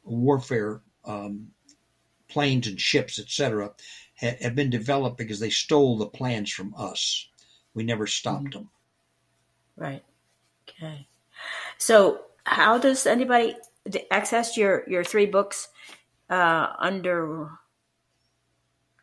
[0.03, 0.83] warfare.
[1.05, 1.53] Um,
[2.29, 3.73] planes and ships, etc.,
[4.21, 7.29] ha- have been developed because they stole the plans from us.
[7.75, 8.71] We never stopped them.
[9.77, 10.03] Right.
[10.68, 11.07] Okay.
[11.79, 13.57] So, how does anybody
[14.11, 15.68] access your your three books
[16.31, 17.51] uh, under?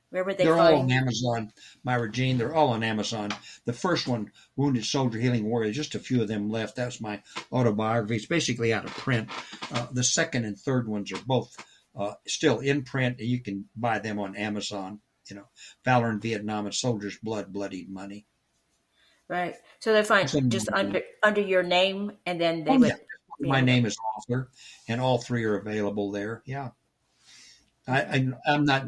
[0.10, 1.54] Where were they They're all on Amazon,
[1.86, 2.38] Myra Jean.
[2.38, 3.32] They're all on Amazon.
[3.64, 6.76] The first one, Wounded Soldier Healing Warrior, just a few of them left.
[6.76, 8.18] That's my autobiography.
[8.18, 9.30] It's basically out of print.
[9.72, 11.56] Uh, the second and third ones are both
[11.96, 15.00] uh, still in print, and you can buy them on Amazon.
[15.30, 15.48] You know,
[15.86, 18.26] Valor in Vietnam and Soldier's Blood, Bloodied Money.
[19.32, 19.56] Right.
[19.80, 22.90] So they find just under under your name, and then they Oh, would.
[22.90, 22.96] yeah.
[23.40, 24.52] My to- name is author,
[24.90, 26.44] and all three are available there.
[26.46, 26.72] Yeah,
[27.88, 28.86] I, I I'm not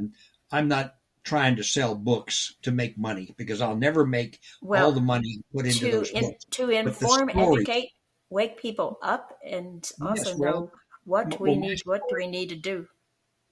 [0.51, 4.91] I'm not trying to sell books to make money because I'll never make Well, all
[4.91, 6.43] the money put into to those in, books.
[6.51, 7.89] to inform, story- educate,
[8.29, 10.71] wake people up, and also Yes, well, know
[11.05, 11.79] what well, we need.
[11.85, 12.85] What do we need to do?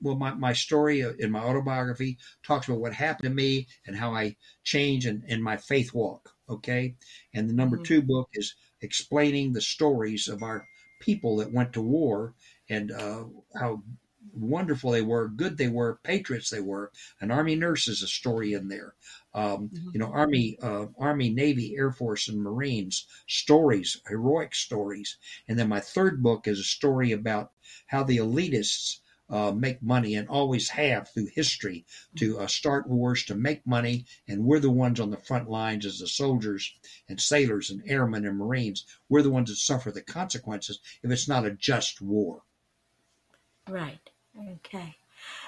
[0.01, 3.95] Well, my, my story uh, in my autobiography talks about what happened to me and
[3.95, 6.95] how I changed in, in my faith walk Okay.
[7.33, 7.85] And the number Mhm.
[7.85, 10.67] two book is explaining the stories of our
[10.99, 12.35] people that went to war
[12.69, 13.25] and uh,
[13.59, 13.83] how
[14.33, 16.91] wonderful they were, good they were, patriots they were.
[17.19, 18.95] An Army nurse is a story in there.
[19.33, 19.91] Um, Mhm.
[19.93, 25.17] You know, Army, uh, Army, Navy, Air Force, and Marines stories, heroic stories.
[25.47, 27.51] And then my third book is a story about
[27.87, 28.99] how the elitists
[29.31, 31.85] uh, make money and always have through history
[32.17, 34.05] to uh, start wars to make money.
[34.27, 36.73] And we're the ones on the front lines as the soldiers
[37.07, 38.85] and sailors and airmen and Marines.
[39.09, 42.41] We're the ones that suffer the consequences if it's not a just war.
[43.69, 44.09] Right.
[44.37, 44.95] Okay.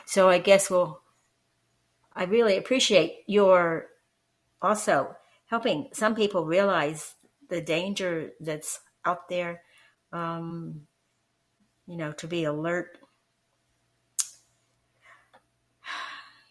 [0.05, 1.01] So I guess we'll.
[2.15, 3.87] I really appreciate your
[4.61, 5.15] also
[5.47, 7.15] helping some people realize
[7.49, 9.63] the danger that's out there.
[10.11, 10.81] Um,
[11.87, 12.97] you know, to be alert.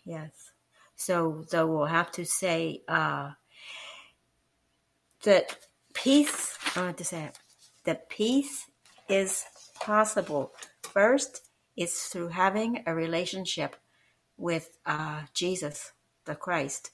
[0.04, 0.50] Yes.
[0.96, 3.32] So, so we'll have to say uh,
[5.24, 5.56] that
[5.94, 6.56] peace.
[6.76, 7.38] I want to say it,
[7.84, 8.66] that peace
[9.08, 9.44] is
[9.80, 10.52] possible.
[10.82, 13.76] First, it's through having a relationship
[14.36, 15.92] with uh, Jesus,
[16.24, 16.90] the Christ,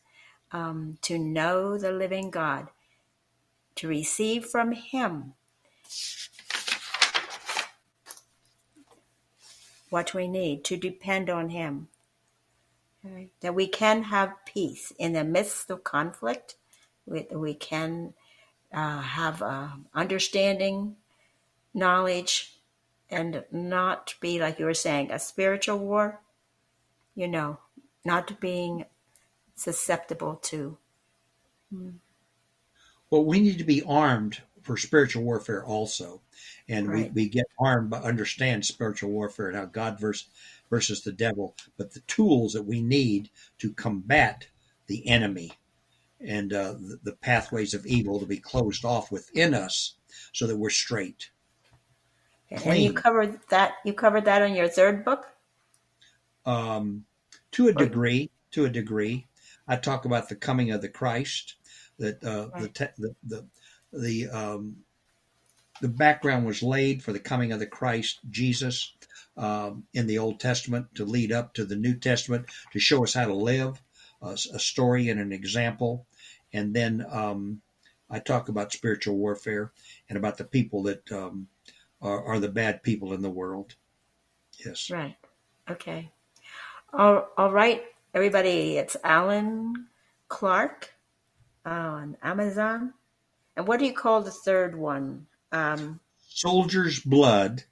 [0.53, 2.69] um, to know the living God,
[3.77, 5.35] to receive from Him
[9.91, 11.89] what we need, to depend on Him.
[13.05, 13.31] Okay?
[13.41, 16.57] That we can have peace in the midst of conflict.
[17.07, 18.15] We, we can
[18.73, 20.97] uh, have uh, understanding,
[21.75, 22.55] knowledge,
[23.11, 26.21] and not be, like you were saying, a spiritual war,
[27.15, 27.59] you know,
[28.05, 28.85] not being
[29.55, 30.77] susceptible to.
[33.11, 36.21] Well, we need to be armed for spiritual warfare also.
[36.69, 37.13] And Right.
[37.15, 40.29] we, we get armed by understand spiritual warfare and how God versus,
[40.71, 44.47] versus the devil, but the tools that we need to combat
[44.87, 45.53] the enemy
[46.21, 49.95] and uh, the, the pathways of evil to be closed off within us
[50.33, 51.31] so that we're straight.
[52.51, 53.75] And you covered that.
[53.85, 55.27] You covered that on your third book.
[56.47, 57.05] um,
[57.53, 58.31] to a degree.
[58.53, 59.27] To a degree,
[59.69, 61.57] I talk about the coming of the Christ.
[61.99, 62.75] That uh, the, Right.
[62.75, 63.47] te- the the
[63.93, 64.77] the um,
[65.83, 68.95] the background was laid for the coming of the Christ Jesus
[69.39, 73.15] um, in the Old Testament to lead up to the New Testament to show us
[73.15, 73.81] how to live,
[74.21, 76.07] uh, a story and an example,
[76.53, 77.63] and then um,
[78.11, 79.73] I talk about spiritual warfare
[80.09, 81.47] and about the people that um,
[82.03, 83.75] are, are the bad people in the world.
[84.65, 84.91] Yes.
[84.91, 85.17] Right.
[85.71, 86.11] Okay.
[86.93, 87.83] All, all right,
[88.15, 88.77] everybody.
[88.77, 89.87] It's Allen
[90.29, 90.95] Clark
[91.65, 92.95] on Amazon.
[93.57, 95.27] And what do you call the third one?
[95.53, 97.65] Um, Soldier's blood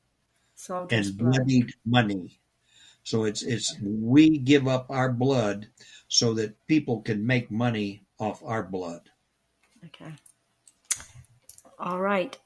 [0.57, 1.33] Soldier's and Blood.
[1.33, 2.41] bloodied money.
[3.05, 5.69] So it's it's we give up our blood
[6.09, 9.11] so that people can make money off our blood.
[9.85, 10.13] Okay.
[11.79, 12.37] All right.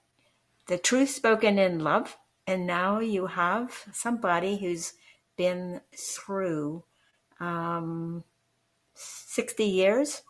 [0.67, 2.17] The truth spoken in love.
[2.47, 4.95] And now you have somebody who's
[5.37, 6.85] been through
[7.39, 8.25] um,
[8.95, 10.23] 60 years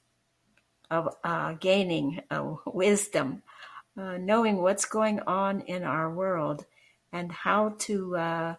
[0.90, 3.42] of uh, gaining uh, wisdom,
[3.96, 6.66] uh, knowing what's going on in our world
[7.12, 8.54] and how to uh,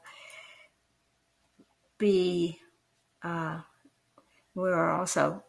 [1.97, 2.60] be,
[3.24, 3.62] uh,
[4.56, 5.43] we're also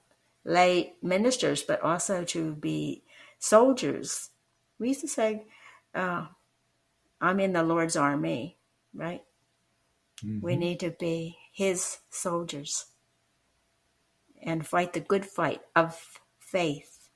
[0.44, 3.05] lay ministers, but also to be
[3.38, 4.30] soldiers.
[4.78, 5.46] We used to say,
[5.94, 6.28] uh,
[7.20, 8.59] I'm in the Lord's army,
[8.94, 9.24] right?
[10.40, 12.86] We need to be his soldiers
[14.42, 17.11] and fight the good fight of faith.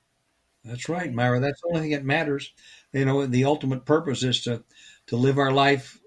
[0.63, 1.39] That's right, Myra.
[1.39, 2.53] That's the only thing that matters.
[2.91, 4.63] You know, the ultimate purpose is to
[5.07, 5.99] to live our life,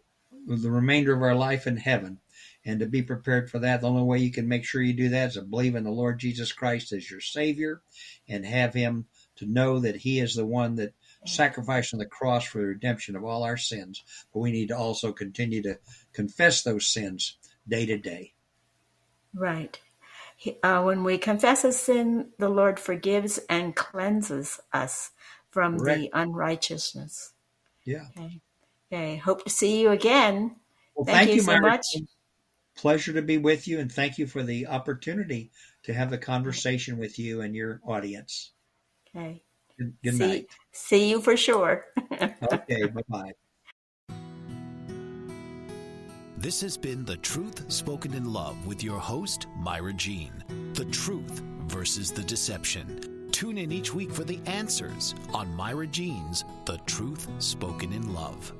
[0.47, 2.19] the remainder of our life in heaven,
[2.65, 3.81] and to be prepared for that.
[3.81, 5.91] The only way you can make sure you do that is to believe in the
[5.91, 7.83] Lord Jesus Christ as your Savior,
[8.29, 10.95] and have Him to know that He is the one that
[11.27, 14.03] sacrificed on the cross for the redemption of all our sins.
[14.33, 15.79] But we need to also continue to
[16.13, 17.37] confess those sins
[17.69, 18.35] day to day.
[19.35, 19.79] Right.
[20.63, 25.11] Uh, when we confess a sin, the Lord forgives and cleanses us
[25.51, 27.35] from the unrighteousness.
[27.85, 28.07] Yeah.
[28.17, 28.41] Okay.
[28.93, 29.17] Okay.
[29.17, 30.57] Hope to see you again.
[30.95, 31.61] Well, Thank you so Myra.
[31.63, 31.87] much.
[32.77, 35.51] Pleasure to be with you, and thank you for the opportunity
[35.83, 38.53] to have the conversation with you and your audience.
[39.15, 39.43] Okay.
[39.79, 40.47] Good, good see, night.
[40.73, 41.87] see you for sure.
[42.53, 43.33] Okay, bye bye.
[46.37, 50.33] This has been The Truth Spoken in Love with your host, Myra Jean.
[50.75, 53.29] The truth versus the deception.
[53.31, 58.53] Tune in each week for the answers on Myra Jean's The Truth Spoken in Love.